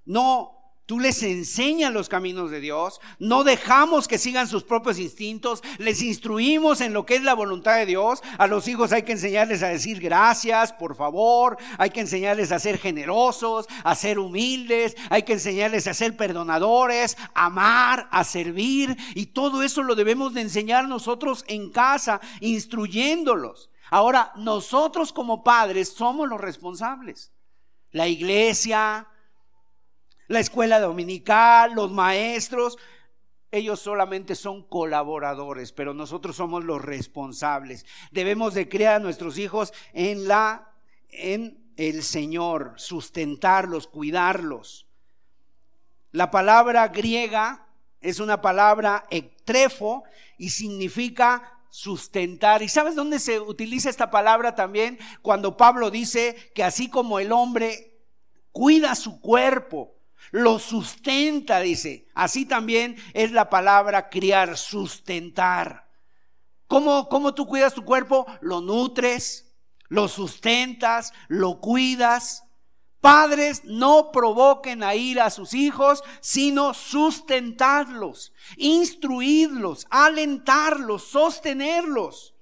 [0.03, 0.62] No
[0.93, 6.03] Tú les enseñas los caminos de Dios, no dejamos que sigan sus propios instintos, les
[6.03, 8.21] instruimos en lo que es la voluntad de Dios.
[8.37, 12.59] A los hijos hay que enseñarles a decir gracias, por favor, hay que enseñarles a
[12.59, 18.95] ser generosos, a ser humildes, hay que enseñarles a ser perdonadores, a amar, a servir.
[19.15, 23.71] Y todo eso lo debemos de enseñar nosotros en casa, instruyéndolos.
[23.89, 27.33] Ahora, nosotros como padres somos los responsables.
[27.89, 29.07] La iglesia,
[30.33, 32.77] la escuela dominical, los maestros,
[33.51, 37.85] ellos solamente son colaboradores, pero nosotros somos los responsables.
[38.11, 40.69] Debemos de criar a nuestros hijos en la
[41.09, 44.87] en el Señor, sustentarlos, cuidarlos.
[46.11, 47.67] La palabra griega
[48.01, 50.03] es una palabra ectrefo
[50.37, 52.61] y significa sustentar.
[52.61, 54.99] ¿Y sabes dónde se utiliza esta palabra también?
[55.21, 57.99] Cuando Pablo dice que así como el hombre
[58.51, 59.95] cuida su cuerpo,
[60.31, 62.07] lo sustenta, dice.
[62.13, 65.89] Así también es la palabra criar, sustentar.
[66.67, 68.25] ¿Cómo, ¿Cómo tú cuidas tu cuerpo?
[68.41, 69.53] Lo nutres,
[69.89, 72.43] lo sustentas, lo cuidas.
[72.99, 82.33] Padres, no provoquen a ir a sus hijos, sino sustentarlos, instruirlos, alentarlos, sostenerlos.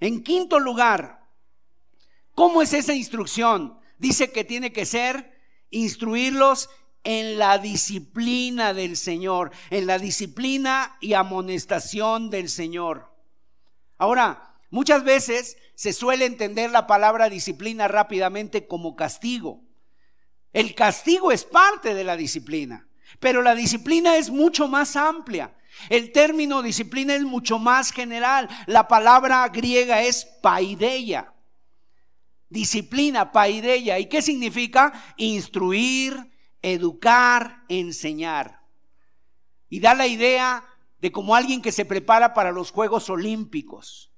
[0.00, 1.28] En quinto lugar,
[2.34, 3.78] ¿cómo es esa instrucción?
[3.98, 5.29] Dice que tiene que ser
[5.70, 6.68] instruirlos
[7.04, 13.10] en la disciplina del Señor, en la disciplina y amonestación del Señor.
[13.96, 19.62] Ahora, muchas veces se suele entender la palabra disciplina rápidamente como castigo.
[20.52, 25.54] El castigo es parte de la disciplina, pero la disciplina es mucho más amplia.
[25.88, 28.48] El término disciplina es mucho más general.
[28.66, 31.32] La palabra griega es paideia.
[32.50, 33.98] Disciplina, paideia.
[33.98, 34.92] ¿Y qué significa?
[35.16, 36.30] Instruir,
[36.60, 38.60] educar, enseñar.
[39.68, 40.64] Y da la idea
[40.98, 44.12] de como alguien que se prepara para los Juegos Olímpicos.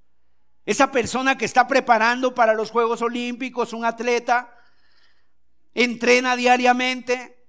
[0.64, 4.53] Esa persona que está preparando para los Juegos Olímpicos, un atleta,
[5.74, 7.47] entrena diariamente,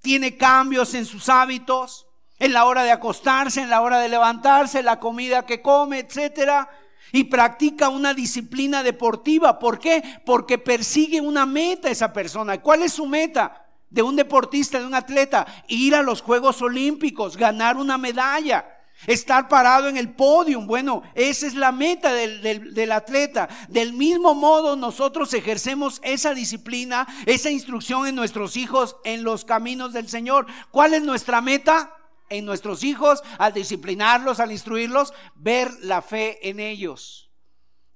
[0.00, 2.06] tiene cambios en sus hábitos,
[2.38, 6.68] en la hora de acostarse, en la hora de levantarse, la comida que come, etcétera.
[7.14, 9.60] Y practica una disciplina deportiva.
[9.60, 10.02] ¿Por qué?
[10.26, 12.60] Porque persigue una meta esa persona.
[12.60, 13.68] ¿Cuál es su meta?
[13.88, 18.66] De un deportista, de un atleta, ir a los Juegos Olímpicos, ganar una medalla.
[19.06, 23.48] Estar parado en el podio, bueno, esa es la meta del, del, atleta.
[23.68, 29.92] Del mismo modo, nosotros ejercemos esa disciplina, esa instrucción en nuestros hijos en los caminos
[29.92, 30.46] del Señor.
[30.72, 31.94] ¿Cuál es nuestra meta?
[32.34, 37.30] En nuestros hijos, al disciplinarlos, al instruirlos, ver la fe en ellos.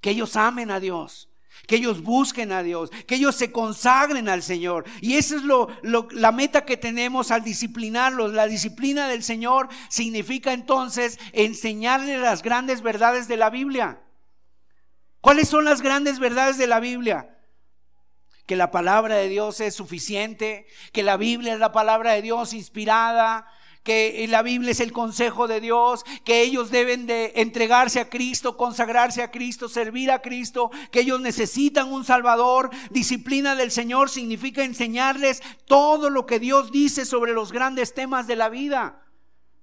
[0.00, 1.28] Que ellos amen a Dios
[1.66, 4.84] que ellos busquen a Dios, que ellos se consagren al Señor.
[5.00, 8.32] Y esa es lo, la meta que tenemos al disciplinarlos.
[8.32, 14.00] La disciplina del Señor significa entonces enseñarles las grandes verdades de la Biblia.
[15.20, 17.36] ¿Cuáles son las grandes verdades de la Biblia?
[18.46, 22.54] Que la palabra de Dios es suficiente, que la Biblia es la palabra de Dios
[22.54, 23.46] inspirada,
[23.88, 28.54] que la Biblia es el consejo de Dios, que ellos deben de entregarse a Cristo,
[28.54, 32.68] consagrarse a Cristo, servir a Cristo, que ellos necesitan un Salvador.
[32.90, 38.36] Disciplina del Señor significa enseñarles todo lo que Dios dice sobre los grandes temas de
[38.36, 39.07] la vida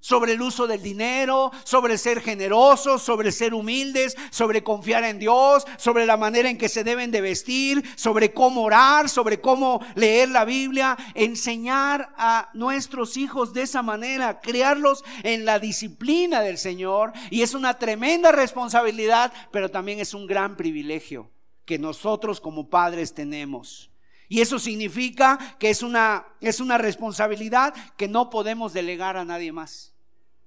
[0.06, 5.66] sobre el uso del dinero, sobre ser generosos, sobre ser humildes, sobre confiar en Dios,
[5.80, 10.30] sobre la manera en que se deben de vestir, sobre cómo orar, sobre cómo leer
[10.30, 17.12] la Biblia, enseñar a nuestros hijos de esa manera, criarlos en la disciplina del Señor
[17.32, 21.32] y es una tremenda responsabilidad, pero también es un gran privilegio
[21.66, 23.90] que nosotros como padres tenemos.
[24.30, 29.52] Y eso significa que es una, es una responsabilidad que no podemos delegar a nadie
[29.52, 29.95] más.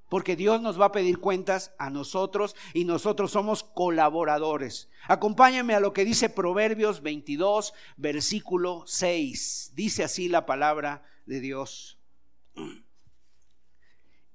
[0.08, 4.88] Porque Dios nos va a pedir cuentas a nosotros y nosotros somos colaboradores.
[5.06, 9.72] Acompáñenme a lo que dice Proverbios 22, versículo 6.
[9.74, 11.98] Dice así la palabra de Dios.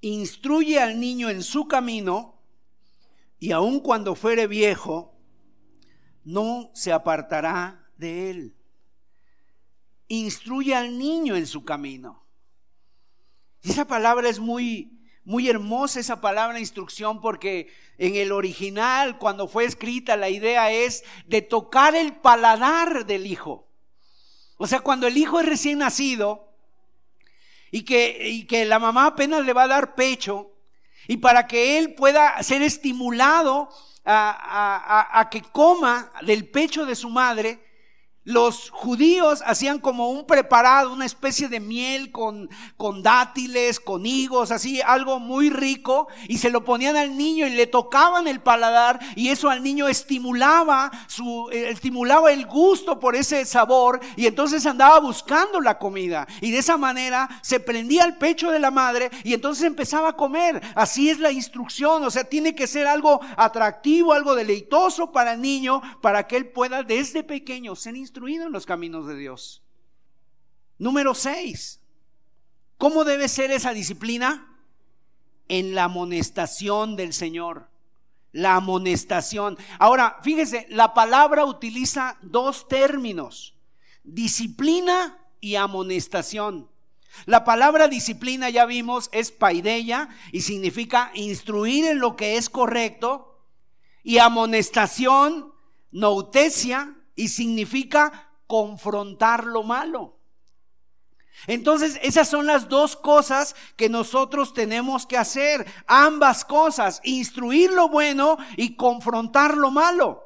[0.01, 2.39] Instruye al niño en su camino
[3.39, 5.17] y aun cuando fuere viejo,
[6.23, 8.55] no se apartará de él.
[10.07, 12.23] Instruye al niño en su camino.
[13.63, 19.47] Y esa palabra es muy muy hermosa esa palabra instrucción porque en el original, cuando
[19.47, 23.67] fue escrita, la idea es de tocar el paladar del hijo.
[24.57, 26.53] O sea, cuando el hijo es recién nacido
[27.71, 30.51] y que, y que la mamá apenas le va a dar pecho,
[31.07, 33.69] y para que él pueda ser estimulado
[34.05, 37.59] a, a que coma del pecho de su madre,
[38.25, 42.49] los judíos hacían como un preparado, una especie de miel con,
[43.01, 47.67] dátiles, con higos, así, algo muy rico, y se lo ponían al niño y le
[47.67, 53.43] tocaban el paladar, y eso al niño estimulaba, su, eh, estimulaba el gusto por ese
[53.45, 56.25] sabor, y entonces andaba buscando la comida.
[56.39, 60.15] Y de esa manera se prendía el pecho de la madre, y entonces empezaba a
[60.15, 60.61] comer.
[60.75, 65.41] Así es la instrucción, o sea, tiene que ser algo atractivo, algo deleitoso para el
[65.41, 69.63] niño, para que él pueda desde pequeño ser instruido en los caminos de Dios.
[70.77, 71.79] Número 6.
[72.77, 74.47] ¿Cómo debe ser esa disciplina?
[75.47, 77.69] En la amonestación del Señor.
[78.31, 79.57] La amonestación.
[79.79, 83.55] Ahora, fíjese, la palabra utiliza dos términos.
[84.03, 86.69] Disciplina y amonestación.
[87.25, 93.39] La palabra disciplina, ya vimos, es paideia y significa instruir en lo que es correcto.
[94.03, 95.53] Y amonestación,
[95.91, 100.17] noutesia, y significa confrontar lo malo.
[101.47, 105.65] Entonces, esas son las dos cosas que nosotros tenemos que hacer.
[105.87, 110.23] Ambas cosas, instruir lo bueno y confrontar lo malo.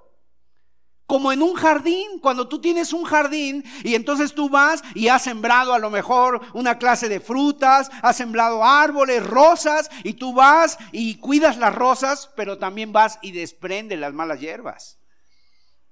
[1.07, 5.23] Como en un jardín, cuando tú tienes un jardín y entonces tú vas y has
[5.23, 10.77] sembrado a lo mejor una clase de frutas, has sembrado árboles, rosas, y tú vas
[10.91, 14.96] y cuidas las rosas, pero también vas y desprendes las malas hierbas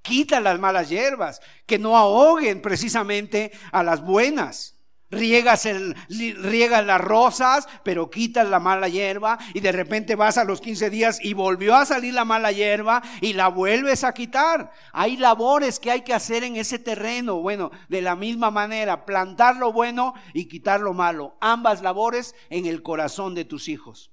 [0.06, 4.74] quita las malas hierbas, que no ahoguen precisamente a las buenas.
[5.12, 10.43] Riegas, el, riegas las rosas, pero quitas la mala hierba y de repente vas a
[10.43, 14.72] los 15 días y volvió a salir la mala hierba y la vuelves a quitar.
[14.93, 17.38] Hay labores que hay que hacer en ese terreno.
[17.38, 21.38] Bueno, de la misma manera, plantar lo bueno y quitar lo malo.
[21.39, 24.12] Ambas labores en el corazón de tus hijos.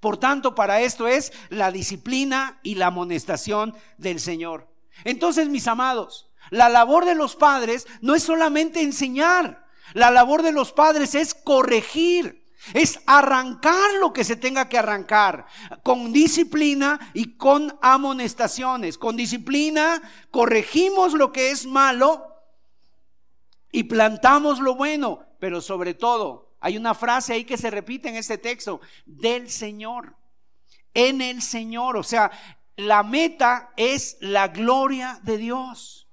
[0.00, 4.71] Por tanto, para esto es la disciplina y la amonestación del Señor.
[5.04, 10.52] Entonces, mis amados, la labor de los padres no es solamente enseñar, la labor de
[10.52, 12.42] los padres es corregir,
[12.74, 15.46] es arrancar lo que se tenga que arrancar,
[15.82, 18.98] con disciplina y con amonestaciones.
[18.98, 22.24] Con disciplina corregimos lo que es malo
[23.70, 28.14] y plantamos lo bueno, pero sobre todo Hay una frase ahí que se repite en
[28.14, 30.14] este texto, del Señor,
[30.94, 31.96] en el Señor.
[31.96, 32.30] O sea,
[32.76, 36.08] la meta es la gloria de Dios.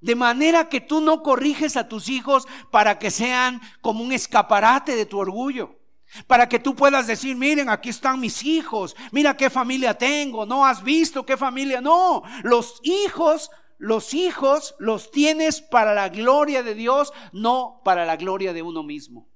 [0.00, 4.96] De manera que tú no corriges a tus hijos para que sean como un escaparate
[4.96, 5.78] de tu orgullo.
[6.26, 10.66] Para que tú puedas decir, miren, aquí están mis hijos, mira qué familia tengo, no
[10.66, 13.48] has visto qué familia, no, los hijos,
[13.78, 18.82] los hijos los tienes para la gloria de Dios, no para la gloria de uno
[18.82, 19.28] mismo.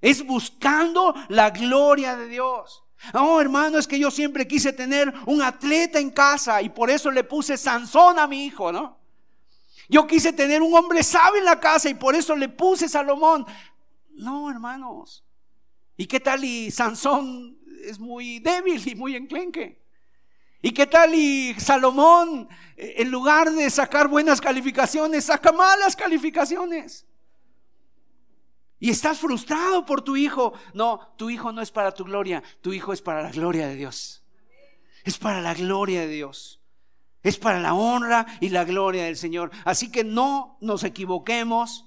[0.00, 2.87] Es buscando la gloria de Dios.
[3.14, 7.10] Oh, hermano, es que yo siempre quise tener un atleta en casa y por eso
[7.10, 8.98] le puse Sansón a mi hijo, ¿no?
[9.88, 13.46] Yo quise tener un hombre sabio en la casa y por eso le puse Salomón.
[14.10, 15.24] No, hermanos.
[15.96, 19.80] ¿Y qué tal y Sansón es muy débil y muy enclenque?
[20.60, 27.06] ¿Y qué tal y Salomón, en lugar de sacar buenas calificaciones, saca malas calificaciones?
[28.80, 30.52] Y estás frustrado por tu hijo.
[30.72, 33.74] No, tu hijo no es para tu gloria, tu hijo es para la gloria de
[33.74, 34.22] Dios.
[35.04, 36.60] Es para la gloria de Dios.
[37.22, 39.50] Es para la honra y la gloria del Señor.
[39.64, 41.86] Así que no nos equivoquemos,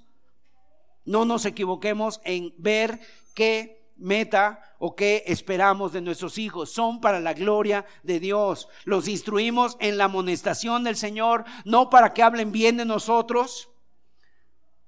[1.05, 2.99] no nos equivoquemos en ver
[3.33, 6.71] qué meta o qué esperamos de nuestros hijos.
[6.71, 8.67] Son para la gloria de Dios.
[8.83, 13.69] Los instruimos en la amonestación del Señor, no para que hablen bien de nosotros,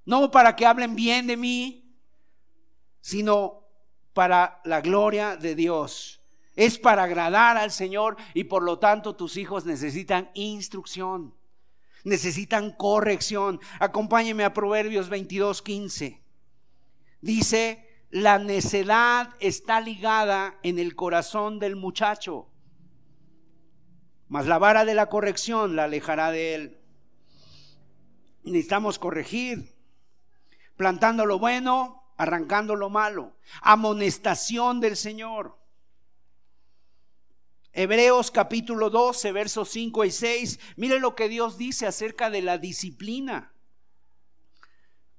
[0.06, 1.82] no para que hablen bien de mí,
[3.04, 3.68] sino
[4.14, 6.22] para la gloria de Dios.
[6.56, 11.36] Es para agradar al Señor y por lo tanto tus hijos necesitan instrucción,
[12.06, 13.60] necesitan corrección.
[13.80, 16.24] Acompáñeme a Proverbios 22, 15.
[17.20, 22.47] Dice, la necedad está ligada en el corazón del muchacho,
[24.30, 26.78] mas la vara de la corrección la alejará de él.
[28.43, 29.76] Necesitamos corregir,
[30.78, 33.36] plantando lo bueno, arrancando lo malo.
[33.61, 35.57] Amonestación del Señor.
[37.72, 40.59] Hebreos capítulo 12, versos 5 y 6.
[40.76, 43.51] Mire lo que Dios dice acerca de la disciplina.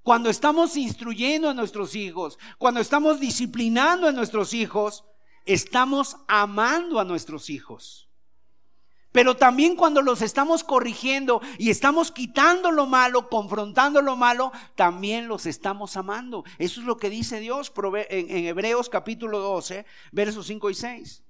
[0.03, 5.05] Cuando estamos instruyendo a nuestros hijos, cuando estamos disciplinando a nuestros hijos,
[5.47, 8.04] estamos amando a nuestros hijos.
[9.15, 15.29] Pero también cuando los estamos corrigiendo y estamos quitando lo malo, confrontando lo malo, también
[15.29, 16.43] los estamos amando.
[16.59, 17.73] Eso es lo que dice Dios
[18.11, 21.23] en Hebreos capítulo 12, versos 5 y 6.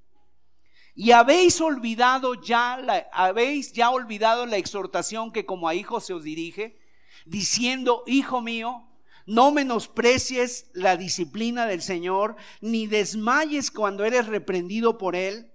[0.95, 6.15] Y habéis olvidado ya la, habéis ya olvidado la exhortación que como a hijos se
[6.15, 6.79] os dirige,
[7.27, 8.89] diciendo, hijo mío,
[9.27, 15.51] no menosprecies la disciplina del Señor, ni desmayes cuando eres reprendido por él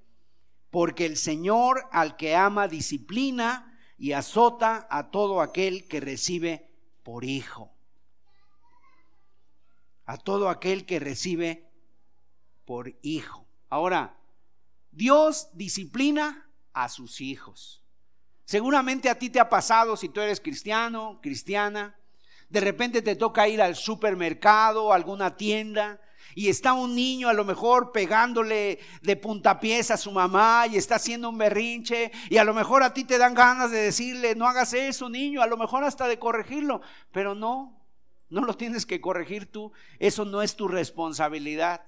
[0.71, 6.69] porque el Señor al que ama disciplina y azota a todo aquel que recibe
[7.03, 7.73] por hijo.
[10.05, 11.69] A todo aquel que recibe
[12.65, 13.47] por hijo.
[13.69, 14.17] Ahora,
[14.91, 17.83] Dios disciplina a sus hijos.
[18.45, 21.95] Seguramente a ti te ha pasado si tú eres cristiano, cristiana.
[22.49, 26.01] De repente te toca ir al supermercado, a alguna tienda,
[26.35, 30.95] y está un niño a lo mejor pegándole de puntapiés a su mamá y está
[30.95, 34.47] haciendo un berrinche y a lo mejor a ti te dan ganas de decirle, no
[34.47, 37.79] hagas eso niño, a lo mejor hasta de corregirlo, pero no,
[38.29, 41.81] no lo tienes que corregir tú, eso no es tu responsabilidad.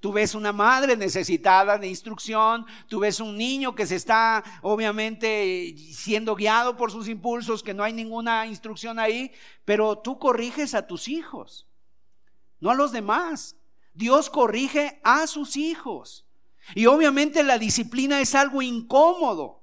[0.00, 5.76] Tú ves una madre necesitada de instrucción, tú ves un niño que se está obviamente
[5.92, 9.30] siendo guiado por sus impulsos, que no hay ninguna instrucción ahí,
[9.64, 11.68] pero tú corriges a tus hijos
[12.62, 13.56] no a los demás.
[13.92, 16.24] Dios corrige a sus hijos.
[16.76, 19.61] Y obviamente la disciplina es algo incómodo.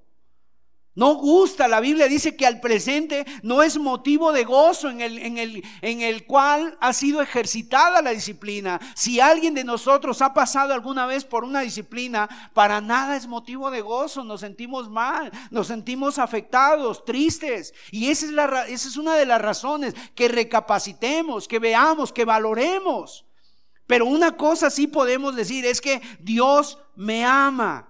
[1.00, 5.18] No gusta, la Biblia dice que al presente no es motivo de gozo en el,
[5.20, 8.82] en, el, en el cual ha sido ejercitada la disciplina.
[8.96, 13.72] Si alguien de nosotros ha pasado alguna vez por una disciplina, para nada es motivo
[13.72, 17.74] de gozo, nos sentimos mal, nos sentimos afectados, tristes.
[17.92, 22.26] Y esa es, la, esa es una de las razones, que recapacitemos, que veamos, que
[22.26, 23.26] valoremos.
[23.88, 27.89] Pero una cosa sí podemos decir es que Dios me ama.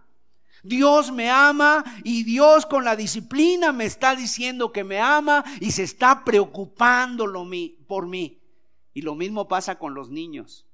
[0.63, 5.71] Dios me ama y Dios con la disciplina me está diciendo que me ama y
[5.71, 7.25] se está preocupando
[7.87, 8.41] por mí.
[8.93, 10.65] Y lo mismo pasa con los niños.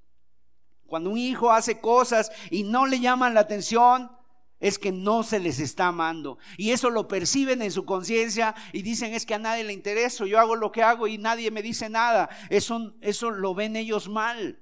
[0.87, 4.11] Cuando un hijo hace cosas y no le llaman la atención,
[4.59, 6.37] es que no se les está amando.
[6.57, 10.25] Y eso lo perciben en su conciencia y dicen es que a nadie le interesa,
[10.25, 12.29] yo hago lo que hago y nadie me dice nada.
[12.49, 14.59] Eso, eso lo ven ellos mal.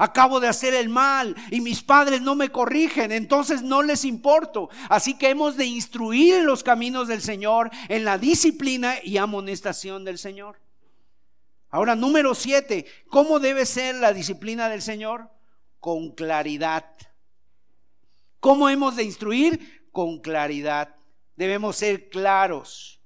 [0.00, 4.70] Acabo de hacer el mal y mis padres no me corrigen, entonces no les importo.
[4.88, 10.06] Así que hemos de instruir en los caminos del Señor, en la disciplina y amonestación
[10.06, 10.58] del Señor.
[11.68, 15.28] Ahora, número siete, ¿cómo debe ser la disciplina del Señor?
[15.80, 16.86] Con claridad.
[18.40, 19.86] ¿Cómo hemos de instruir?
[19.92, 20.96] Con claridad.
[21.36, 23.02] Debemos ser claros.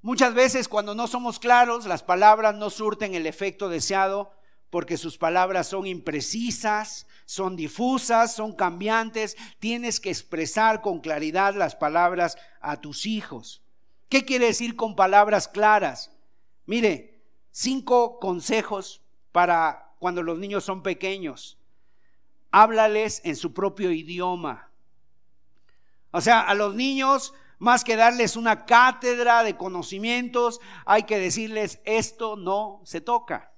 [0.00, 4.32] Muchas veces cuando no somos claros, las palabras no surten el efecto deseado
[4.72, 9.36] porque sus palabras son imprecisas, son difusas, son cambiantes.
[9.58, 13.60] Tienes que expresar con claridad las palabras a tus hijos.
[14.08, 16.10] ¿Qué quiere decir con palabras claras?
[16.64, 17.20] Mire,
[17.50, 21.58] cinco consejos para cuando los niños son pequeños.
[22.50, 24.70] Háblales en su propio idioma.
[26.12, 31.78] O sea, a los niños, más que darles una cátedra de conocimientos, hay que decirles,
[31.84, 33.51] esto no se toca.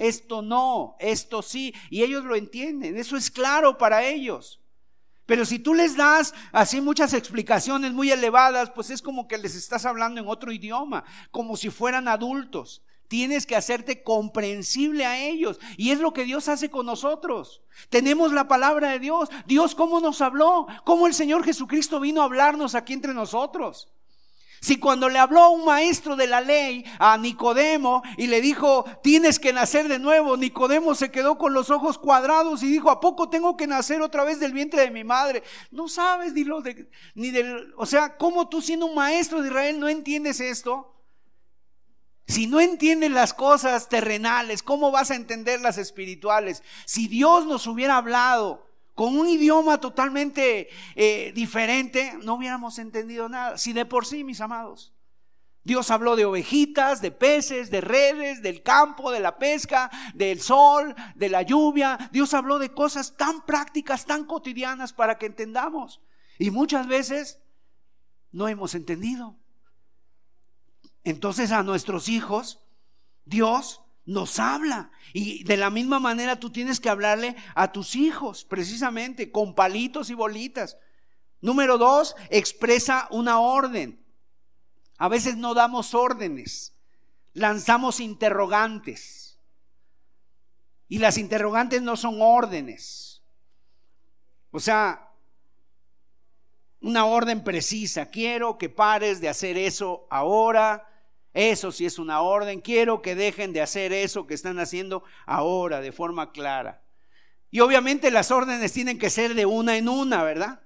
[0.00, 1.74] Esto no, esto sí.
[1.90, 2.96] Y ellos lo entienden.
[2.96, 4.58] Eso es claro para ellos.
[5.26, 9.54] Pero si tú les das así muchas explicaciones muy elevadas, pues es como que les
[9.54, 12.82] estás hablando en otro idioma, como si fueran adultos.
[13.08, 15.60] Tienes que hacerte comprensible a ellos.
[15.76, 17.60] Y es lo que Dios hace con nosotros.
[17.90, 19.28] Tenemos la palabra de Dios.
[19.46, 20.66] Dios, ¿cómo nos habló?
[20.84, 23.92] ¿Cómo el Señor Jesucristo vino a hablarnos aquí entre nosotros?
[24.60, 29.38] Si cuando le habló un maestro de la ley a Nicodemo y le dijo, tienes
[29.38, 33.30] que nacer de nuevo, Nicodemo se quedó con los ojos cuadrados y dijo, ¿a poco
[33.30, 35.42] tengo que nacer otra vez del vientre de mi madre?
[35.70, 37.72] No sabes ni, lo de, ni del...
[37.78, 40.94] O sea, ¿cómo tú siendo un maestro de Israel no entiendes esto?
[42.26, 46.62] Si no entiendes las cosas terrenales, ¿cómo vas a entender las espirituales?
[46.84, 48.69] Si Dios nos hubiera hablado
[49.00, 53.56] con un idioma totalmente eh, diferente, no hubiéramos entendido nada.
[53.56, 54.92] Si de por sí, mis amados,
[55.64, 60.94] Dios habló de ovejitas, de peces, de redes, del campo, de la pesca, del sol,
[61.14, 62.10] de la lluvia.
[62.12, 66.02] Dios habló de cosas tan prácticas, tan cotidianas para que entendamos.
[66.38, 67.40] Y muchas veces
[68.32, 69.34] no hemos entendido.
[71.04, 72.60] Entonces a nuestros hijos,
[73.24, 74.90] Dios nos habla.
[75.12, 80.10] Y de la misma manera tú tienes que hablarle a tus hijos, precisamente, con palitos
[80.10, 80.76] y bolitas.
[81.40, 84.04] Número dos, expresa una orden.
[84.98, 86.74] A veces no damos órdenes,
[87.32, 89.38] lanzamos interrogantes.
[90.88, 93.22] Y las interrogantes no son órdenes.
[94.50, 95.08] O sea,
[96.80, 98.10] una orden precisa.
[98.10, 100.89] Quiero que pares de hacer eso ahora
[101.32, 102.60] eso sí es una orden.
[102.60, 106.82] Quiero que dejen de hacer eso que están haciendo ahora de forma clara.
[107.50, 110.60] Y obviamente las órdenes tienen que ser de una en una, ¿verdad?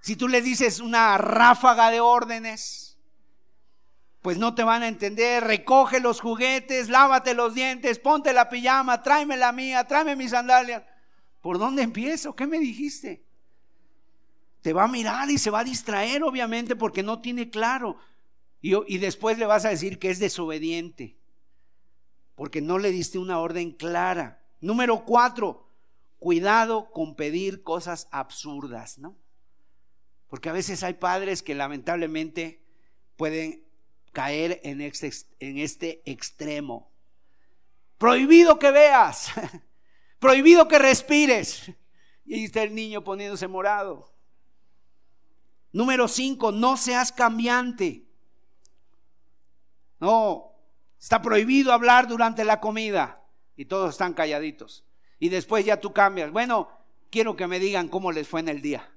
[0.00, 2.98] Si tú les dices una ráfaga de órdenes,
[4.22, 5.44] pues no te van a entender.
[5.44, 10.82] Recoge los juguetes, lávate los dientes, ponte la pijama, tráeme la mía, tráeme mis sandalias.
[11.40, 12.34] ¿Por dónde empiezo?
[12.34, 13.24] ¿Qué me dijiste?
[14.62, 17.96] Te va a mirar y se va a distraer, obviamente, porque no tiene claro.
[18.62, 21.16] Y, después le vas a decir que es desobediente,
[22.34, 24.44] porque no le diste una orden clara.
[24.60, 25.66] Número cuatro,
[26.18, 29.16] cuidado con pedir cosas absurdas, ¿no?
[30.28, 32.62] Porque a veces hay padres que lamentablemente
[33.16, 33.64] pueden
[34.12, 36.92] caer en este, este extremo.
[37.96, 39.32] Prohibido que veas,
[40.18, 41.72] prohibido que respires.
[42.26, 44.12] Y ahí está el niño poniéndose morado.
[45.72, 48.09] Número cinco, no seas cambiante.
[50.00, 50.52] No,
[50.98, 53.22] está prohibido hablar durante la comida
[53.56, 54.84] y todos están calladitos.
[55.18, 56.32] Y después ya tú cambias.
[56.32, 56.70] Bueno,
[57.10, 58.90] quiero que me digan cómo les fue en el día.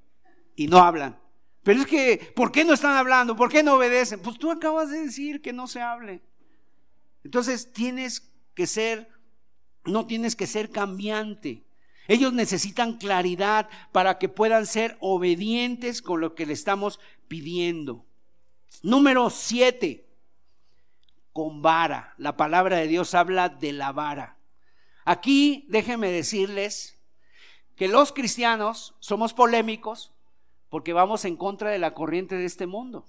[0.55, 1.19] Y no hablan.
[1.63, 3.35] Pero es que, ¿por qué no están hablando?
[3.35, 4.21] ¿Por qué no obedecen?
[4.21, 6.21] Pues tú acabas de decir que no se hable.
[7.23, 9.09] Entonces tienes que ser,
[9.85, 11.63] no tienes que ser cambiante.
[12.07, 16.99] Ellos necesitan claridad para que puedan ser obedientes con lo que le estamos
[17.29, 18.05] pidiendo.
[18.81, 20.02] Número siete,
[21.33, 22.13] con vara.
[22.17, 24.37] La palabra de Dios habla de la vara.
[25.03, 26.99] Aquí déjenme decirles
[27.75, 30.13] que los cristianos somos polémicos
[30.69, 33.05] porque vamos en contra de la corriente de este mundo.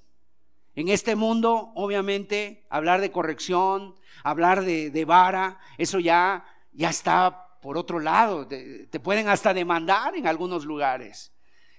[0.75, 3.95] En este mundo, obviamente, hablar de corrección,
[4.25, 8.49] hablar de, vara, eso ya, ya está por otro lado.
[8.49, 11.34] te pueden hasta demandar en algunos lugares.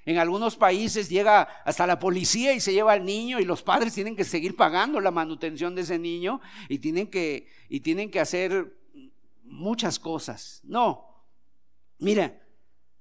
[0.05, 3.93] En algunos países llega hasta la policía y se lleva al niño y los padres
[3.93, 8.19] tienen que seguir pagando la manutención de ese niño y tienen que, y tienen que
[8.19, 8.77] hacer
[9.43, 10.61] muchas cosas.
[10.63, 11.25] No,
[11.97, 12.39] mira,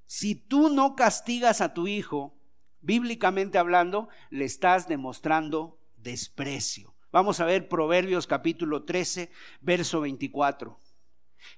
[0.07, 2.35] si tú no castigas a tu hijo,
[2.81, 6.95] bíblicamente hablando, le estás demostrando desprecio.
[7.13, 9.31] Vamos a ver Proverbios capítulo 13,
[9.61, 10.79] verso 24.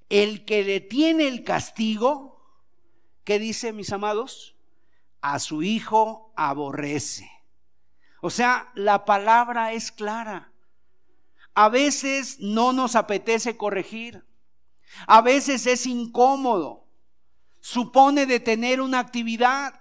[0.08, 2.44] El que detiene el castigo,
[3.22, 4.55] ¿qué dice mis amados?
[5.20, 7.30] A su hijo aborrece.
[8.20, 10.52] O sea, la palabra es clara.
[11.54, 14.26] a veces no nos apetece corregir.
[15.06, 16.86] A veces es incómodo.
[17.60, 19.80] Supone detener una actividad.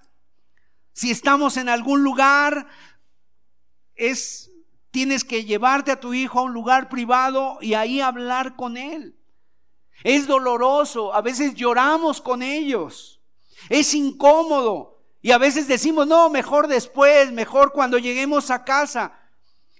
[0.93, 2.67] Si estamos en algún lugar,
[3.95, 4.51] es
[4.95, 9.19] tienes que llevarte a tu hijo a un lugar privado y ahí hablar con él.
[10.05, 13.21] Es doloroso, a veces lloramos con ellos.
[13.67, 14.94] Es incómodo
[15.25, 19.17] y a veces decimos, "No, mejor después, mejor cuando lleguemos a casa."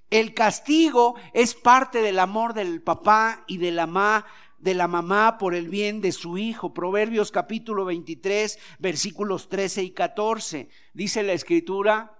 [0.09, 4.25] El castigo es parte del amor del papá y de la mamá,
[4.57, 6.73] de la mamá por el bien de su hijo.
[6.73, 10.67] Proverbios capítulo 23, versículos 13 y 14.
[10.95, 12.17] Dice la escritura,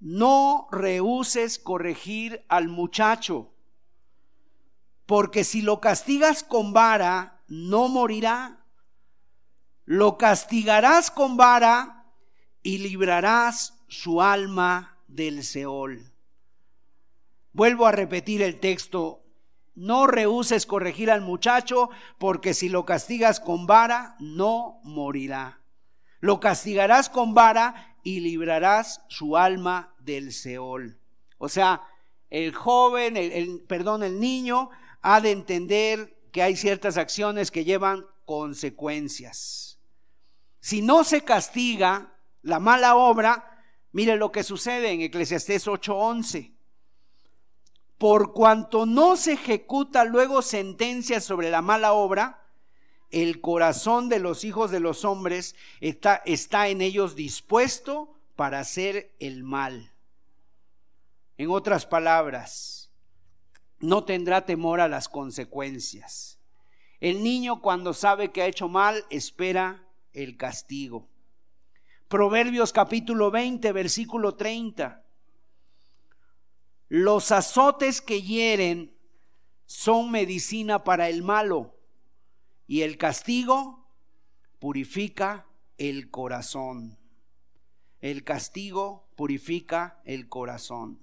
[0.00, 3.52] no rehuses corregir al muchacho,
[5.04, 8.64] porque si lo castigas con vara, no morirá.
[9.84, 11.97] Lo castigarás con vara
[12.68, 16.12] y librarás su alma del Seol.
[17.54, 19.24] Vuelvo a repetir el texto.
[19.74, 21.88] No rehuses corregir al muchacho,
[22.18, 25.62] porque si lo castigas con vara, no morirá.
[26.20, 31.00] Lo castigarás con vara y librarás su alma del Seol.
[31.38, 31.80] O sea,
[32.28, 34.68] el joven, el, perdón, el niño
[35.00, 39.78] ha de entender que hay ciertas acciones que llevan consecuencias.
[40.60, 42.12] Si no se castiga
[42.42, 43.62] la mala obra,
[43.92, 46.58] mire lo que sucede en Eclesiastés 8:11
[47.98, 52.46] por cuanto no se ejecuta luego sentencia sobre la mala obra,
[53.10, 59.12] el corazón de los hijos de los hombres está, está en ellos dispuesto para hacer
[59.18, 59.92] el mal.
[61.38, 62.90] En otras palabras,
[63.80, 66.38] no tendrá temor a las consecuencias.
[67.00, 71.07] El niño cuando sabe que ha hecho mal espera el castigo.
[72.08, 75.04] Proverbios capítulo 20, versículo 30.
[76.88, 78.96] Los azotes que hieren
[79.66, 81.76] son medicina para el malo
[82.66, 83.86] y el castigo
[84.58, 85.46] purifica
[85.76, 86.98] el corazón.
[88.00, 90.98] El castigo purifica el corazón.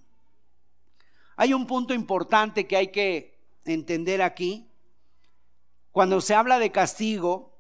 [1.36, 4.72] Hay un punto importante que hay que entender aquí.
[5.92, 7.55] Cuando se habla de castigo,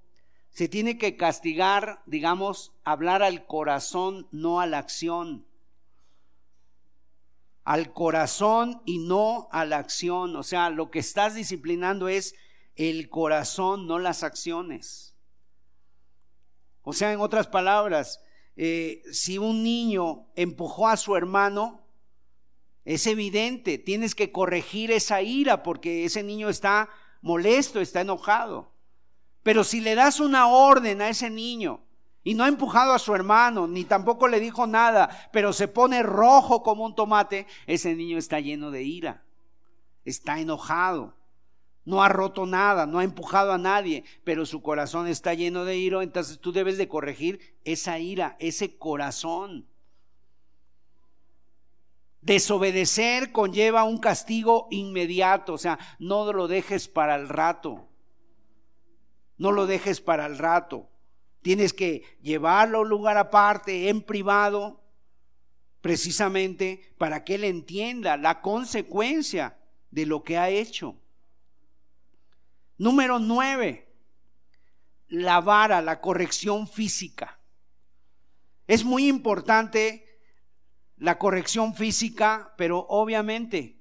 [0.55, 5.45] se tiene que castigar, digamos, hablar al corazón, no a la acción
[7.65, 10.35] al corazón y no a la acción.
[10.35, 12.35] O sea, lo que estás disciplinando es
[12.75, 15.15] el corazón, no las acciones.
[16.83, 18.21] O sea, en otras palabras,
[18.55, 21.81] eh, si un niño empujó a su hermano,
[22.85, 26.87] es evidente, tienes que corregir esa ira porque ese niño está
[27.21, 28.74] molesto, está enojado.
[29.45, 31.79] Pero si le das una orden a ese niño,
[32.23, 36.01] y no ha empujado a su hermano, ni tampoco le dijo nada, pero se pone
[36.01, 39.23] rojo como un tomate, ese niño está lleno de ira,
[40.03, 41.13] está enojado,
[41.83, 45.77] no ha roto nada, no ha empujado a nadie, pero su corazón está lleno de
[45.77, 49.67] ira, entonces tú debes de corregir esa ira, ese corazón.
[52.21, 57.87] Desobedecer conlleva un castigo inmediato, o sea, no lo dejes para el rato.
[59.37, 60.89] No lo dejes para el rato.
[61.41, 64.83] Tienes que llevarlo a un lugar aparte, en privado,
[65.81, 69.57] precisamente para que él entienda la consecuencia
[69.91, 70.99] de lo que ha hecho.
[72.77, 73.87] Número nueve,
[75.07, 77.39] la vara, la corrección física.
[78.67, 80.19] Es muy importante
[80.97, 83.77] la corrección física, pero obviamente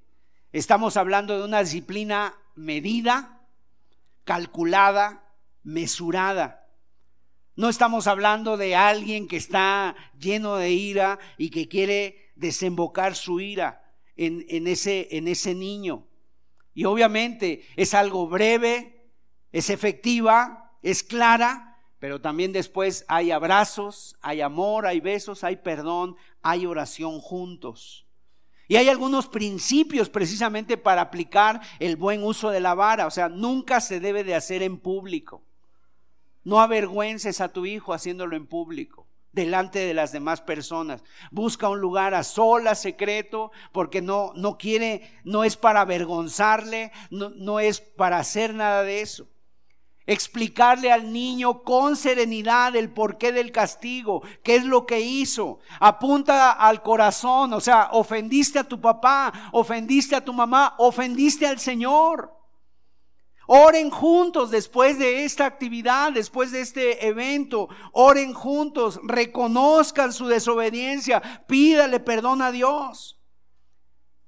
[0.51, 3.41] estamos hablando de una disciplina medida,
[4.23, 5.24] calculada,
[5.65, 6.69] mesurada.
[7.57, 13.41] No estamos hablando de alguien que está lleno de ira y que quiere desembocar su
[13.41, 13.81] ira
[14.15, 16.07] en, ese, en ese niño.
[16.73, 19.09] Y obviamente es algo breve,
[19.51, 26.17] es efectiva, es clara, pero también después hay abrazos, hay amor, hay besos, hay perdón,
[26.41, 28.05] hay oración juntos.
[28.67, 33.07] Y hay algunos principios precisamente para aplicar el buen uso de la vara.
[33.07, 35.43] O sea, nunca se debe de hacer en público.
[36.45, 41.03] No avergüences a tu hijo haciéndolo en público, delante de las demás personas.
[41.31, 47.31] Busca un lugar a sola, secreto, porque no, no quiere, no es para avergonzarle, no,
[47.31, 49.27] no es para hacer nada de eso.
[50.07, 55.57] Explicarle al niño con serenidad el porqué del castigo, qué es lo que hizo.
[55.79, 61.59] Apunta al corazón, o sea, ofendiste a tu papá, ofendiste a tu mamá, ofendiste al
[61.59, 62.34] Señor.
[63.47, 67.69] Oren juntos después de esta actividad, después de este evento.
[67.91, 73.19] Oren juntos, reconozcan su desobediencia, pídale perdón a Dios.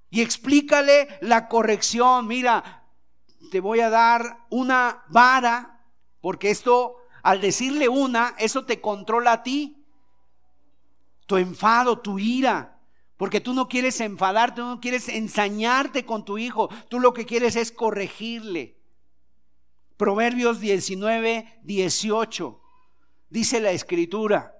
[0.09, 2.27] y explícale la corrección.
[2.27, 2.85] Mira,
[3.51, 5.83] te voy a dar una vara,
[6.21, 9.85] porque esto, al decirle una, eso te controla a ti.
[11.25, 12.79] Tu enfado, tu ira.
[13.17, 16.69] Porque tú no quieres enfadarte, no quieres ensañarte con tu hijo.
[16.87, 18.76] Tú lo que quieres es corregirle.
[19.97, 22.61] Proverbios 19, 18.
[23.29, 24.55] Dice la escritura,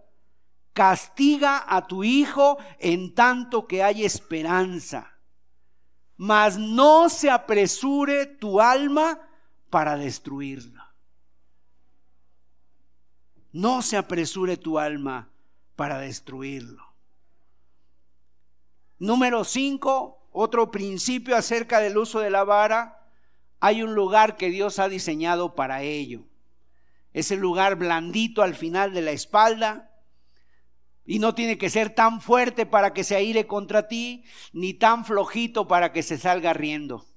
[0.73, 5.17] castiga a tu hijo en tanto que hay esperanza,
[6.17, 9.21] mas no se apresure tu alma
[9.69, 10.93] para destruirla.
[13.51, 15.29] No se apresure tu alma
[15.75, 16.83] para destruirlo.
[18.99, 22.96] Número 5, otro principio acerca del uso de la vara.
[23.59, 26.27] Hay un lugar que Dios ha diseñado para ello
[27.17, 29.91] ese lugar blandito al final de la espalda.
[31.03, 35.03] Y no tiene que ser tan fuerte para que se aire contra ti, ni tan
[35.03, 37.07] flojito para que se salga riendo.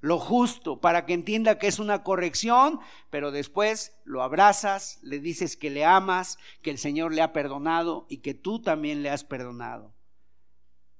[0.00, 2.78] Lo justo para que entienda que es una corrección,
[3.08, 8.06] pero después lo abrazas, le dices que le amas, que el Señor le ha perdonado
[8.10, 9.94] y que tú también le has perdonado.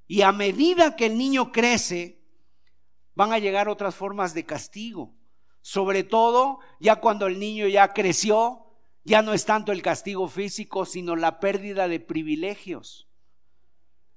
[0.07, 2.18] Y a medida que el niño crece,
[3.19, 5.13] van a llegar otras formas de castigo.
[5.61, 8.65] Sobre todo, ya cuando el niño ya creció,
[9.03, 13.09] ya no es tanto el castigo físico, sino la pérdida de privilegios.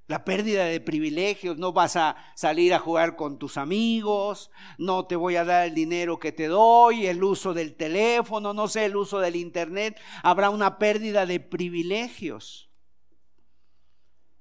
[0.06, 5.16] La pérdida de privilegios, no vas a salir a jugar con tus amigos, no te
[5.16, 8.96] voy a dar el dinero que te doy, el uso del teléfono, no sé, el
[8.96, 12.71] uso del internet, habrá una pérdida de privilegios.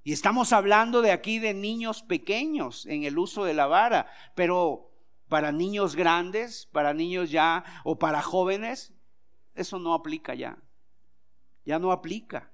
[0.02, 4.90] Y estamos hablando de aquí de niños pequeños en el uso de la vara, pero
[5.28, 8.92] para niños grandes, para niños ya o para jóvenes,
[9.54, 10.58] eso no aplica ya.
[11.64, 12.50] Ya no aplica.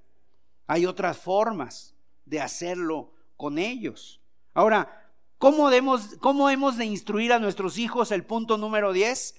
[0.66, 1.94] Hay otras formas
[2.24, 4.20] de hacerlo con ellos.
[4.52, 8.10] Ahora, ¿cómo, debemos, ¿cómo hemos de instruir a nuestros hijos?
[8.10, 9.36] El punto número 10,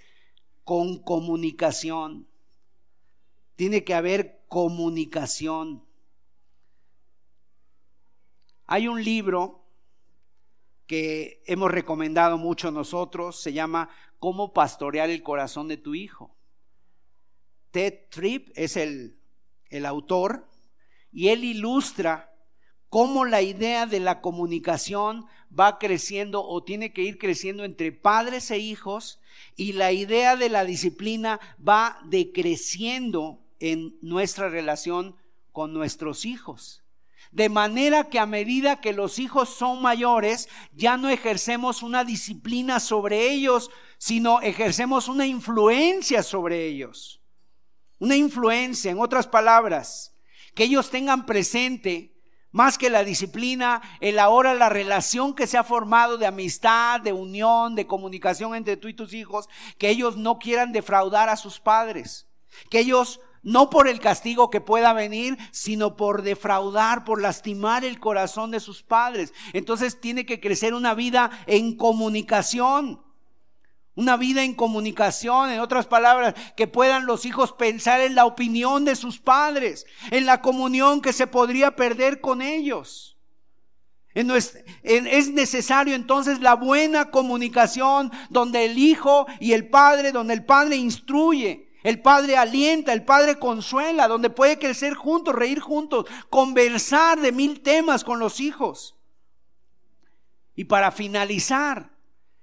[0.64, 2.28] con comunicación.
[3.56, 5.87] Tiene que haber comunicación.
[8.68, 9.64] Hay un libro
[10.88, 13.90] que hemos recomendado mucho nosotros, se llama
[14.20, 16.36] Cómo pastorear el corazón de tu hijo.
[17.72, 19.18] Ted Tripp es el,
[19.70, 20.48] el autor
[21.14, 22.34] y él ilustra
[22.90, 25.26] cómo la idea de la comunicación
[25.58, 29.20] va creciendo o tiene que ir creciendo entre padres e hijos
[29.56, 35.16] y la idea de la disciplina va decreciendo en nuestra relación
[35.54, 36.84] con nuestros hijos.
[37.32, 42.80] De manera que a medida que los hijos son mayores, ya no ejercemos una disciplina
[42.80, 47.22] sobre ellos, sino ejercemos una influencia sobre ellos.
[48.00, 50.16] Una influencia, en otras palabras,
[50.54, 52.18] que ellos tengan presente
[52.52, 57.14] más que la disciplina, el ahora la relación que se ha formado de amistad, de
[57.14, 59.48] unión, de comunicación entre tú y tus hijos,
[59.78, 62.28] que ellos no quieran defraudar a sus padres,
[62.72, 67.98] que ellos no por el castigo que pueda venir, sino por defraudar, por lastimar el
[67.98, 69.34] corazón de sus padres.
[69.54, 73.02] Entonces tiene que crecer una vida en comunicación.
[73.96, 78.84] Una vida en comunicación, en otras palabras, que puedan los hijos pensar en la opinión
[78.84, 83.18] de sus padres, en la comunión que se podría perder con ellos.
[84.14, 90.76] Es necesario entonces la buena comunicación donde el hijo y el padre, donde el padre
[90.76, 97.32] instruye, el padre alienta, el padre consuela, donde puede crecer juntos, reír juntos, conversar de
[97.32, 98.98] mil temas con los hijos.
[100.54, 101.96] Y para finalizar,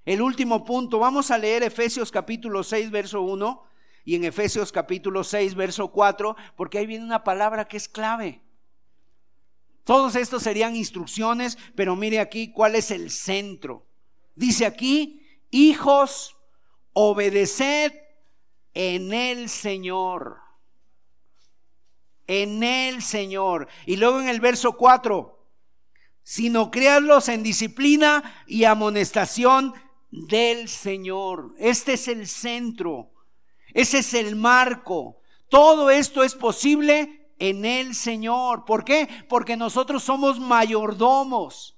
[0.07, 3.63] el último punto, vamos a leer Efesios capítulo 6, verso 1
[4.07, 8.41] y en Efesios capítulo 6, verso 4, porque ahí viene una palabra que es clave.
[9.85, 13.85] Todos estos serían instrucciones, pero mire aquí cuál es el centro.
[14.37, 15.21] Dice aquí,
[15.51, 16.35] hijos,
[16.95, 18.04] obedeced
[18.75, 20.39] en el Señor.
[22.27, 23.69] En el Señor.
[23.87, 25.39] Y luego en el verso 4,
[26.23, 29.73] sino crearlos en disciplina y amonestación
[30.11, 31.55] del Señor.
[31.59, 33.11] Este es el centro.
[33.73, 35.21] Ese es el marco.
[35.49, 38.65] Todo esto es posible en el Señor.
[38.65, 39.09] ¿Por qué?
[39.29, 41.74] Porque nosotros somos mayordomos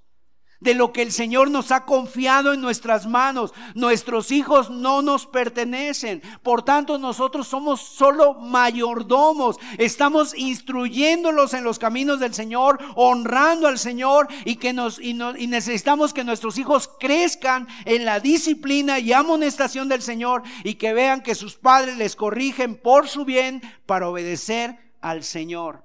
[0.59, 3.53] de lo que el Señor nos ha confiado en nuestras manos.
[3.75, 6.21] Nuestros hijos no nos pertenecen.
[6.43, 9.57] Por tanto, nosotros somos solo mayordomos.
[9.77, 15.47] Estamos instruyéndolos en los caminos del Señor, honrando al Señor y que nos y, y
[15.47, 21.21] necesitamos que nuestros hijos crezcan en la disciplina y amonestación del Señor y que vean
[21.21, 25.83] que sus padres les corrigen por su bien para obedecer al Señor.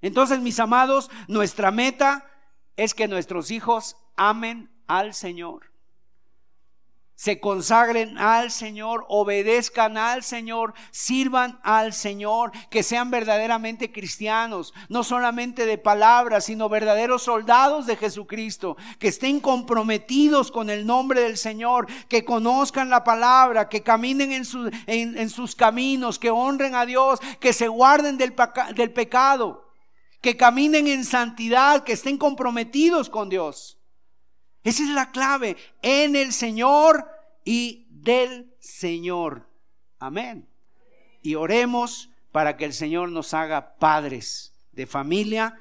[0.00, 2.24] Entonces, mis amados, nuestra meta
[2.78, 5.72] es que nuestros hijos amen al Señor.
[7.16, 15.02] Se consagren al Señor, obedezcan al Señor, sirvan al Señor, que sean verdaderamente cristianos, no
[15.02, 21.36] solamente de palabras, sino verdaderos soldados de Jesucristo, que estén comprometidos con el nombre del
[21.36, 27.52] Señor, que conozcan la palabra, que caminen en, sus caminos, que honren a Dios, que
[27.52, 29.67] se guarden del pecado,
[30.20, 33.78] que caminen en santidad, que estén comprometidos con Dios.
[34.64, 37.08] Esa es la clave en el Señor
[37.44, 39.48] y del Señor.
[39.98, 40.48] Amén.
[41.22, 45.60] Y oremos para que el Señor nos haga padres de familia,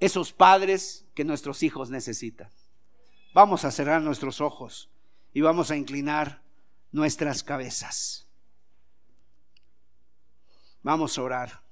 [0.00, 2.50] esos padres que nuestros hijos necesitan.
[3.32, 4.90] Vamos a cerrar nuestros ojos
[5.32, 6.42] y vamos a inclinar
[6.92, 8.28] nuestras cabezas.
[10.82, 11.63] Vamos a orar.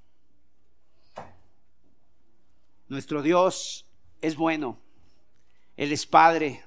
[2.93, 3.86] Nuestro Dios
[4.20, 4.78] es bueno.
[5.78, 6.62] Él es Padre.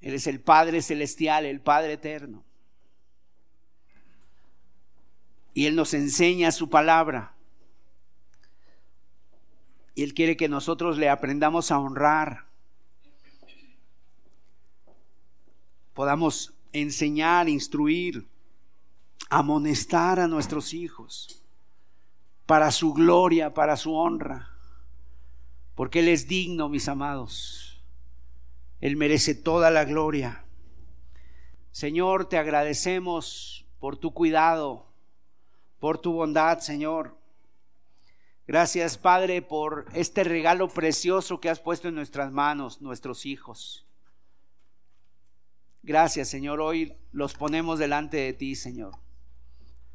[0.00, 2.42] Él es el Padre Celestial, el Padre Eterno.
[5.52, 7.34] Y Él nos enseña su palabra.
[9.94, 12.46] Y Él quiere que nosotros le aprendamos a honrar.
[15.92, 18.26] Podamos enseñar, instruir,
[19.28, 21.39] amonestar a nuestros hijos
[22.50, 24.50] para su gloria, para su honra
[25.80, 27.82] porque Él es digno, mis amados.
[28.82, 30.44] Él merece toda la gloria.
[31.72, 34.92] Señor, te agradecemos por tu cuidado,
[35.78, 37.16] por tu bondad, Señor.
[38.46, 43.86] Gracias, Padre, por este regalo precioso que has puesto en nuestras manos, nuestros hijos.
[45.82, 46.60] Gracias, Señor.
[46.60, 48.92] Hoy los ponemos delante de ti, Señor.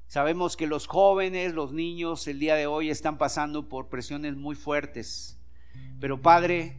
[0.08, 4.56] Sabemos que los jóvenes, los niños, el día de hoy están pasando por presiones muy
[4.56, 5.36] fuertes
[6.00, 6.78] pero Padre,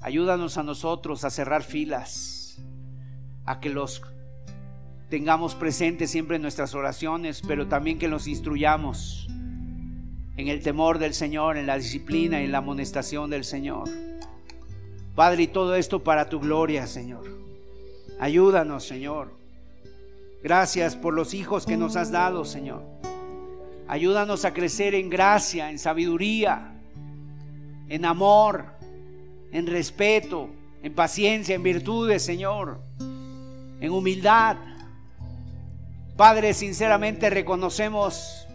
[0.00, 2.58] ayúdanos a nosotros a cerrar filas,
[3.46, 4.02] a que los
[5.08, 9.28] tengamos presentes siempre en nuestras oraciones, pero también que los instruyamos
[10.36, 13.88] en el temor del Señor, en la disciplina y en la amonestación del Señor.
[15.14, 17.24] Padre, y todo esto para tu gloria, Señor.
[18.20, 19.39] Ayúdanos, Señor.
[20.42, 22.82] Gracias por los hijos que nos has dado, Señor.
[23.86, 26.72] Ayúdanos a crecer en gracia, en sabiduría,
[27.88, 28.66] en amor,
[29.52, 30.48] en respeto,
[30.82, 32.80] en paciencia, en virtudes, Señor,
[33.80, 34.56] en humildad.
[36.16, 38.46] Padre, sinceramente reconocemos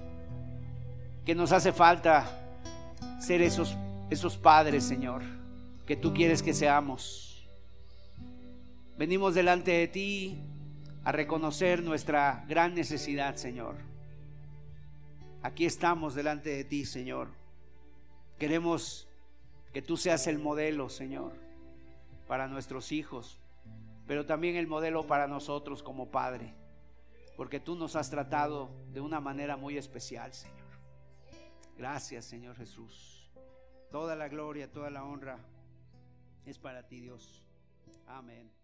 [1.26, 2.58] que nos hace falta
[3.20, 3.76] ser esos,
[4.10, 5.22] esos padres, Señor,
[5.86, 7.46] que tú quieres que seamos.
[8.98, 10.40] Venimos delante de ti
[11.06, 13.76] a reconocer nuestra gran necesidad, Señor.
[15.44, 17.30] Aquí estamos delante de ti, Señor.
[18.40, 19.08] Queremos
[19.72, 21.34] que tú seas el modelo, Señor,
[22.28, 23.40] para nuestros hijos,
[24.08, 26.56] pero también el modelo para nosotros como Padre,
[27.38, 30.58] porque tú nos has tratado de una manera muy especial, Señor.
[31.78, 33.30] Gracias, Señor Jesús.
[33.92, 35.38] Toda la gloria, toda la honra
[36.48, 37.46] es para ti, Dios.
[38.08, 38.55] Amén.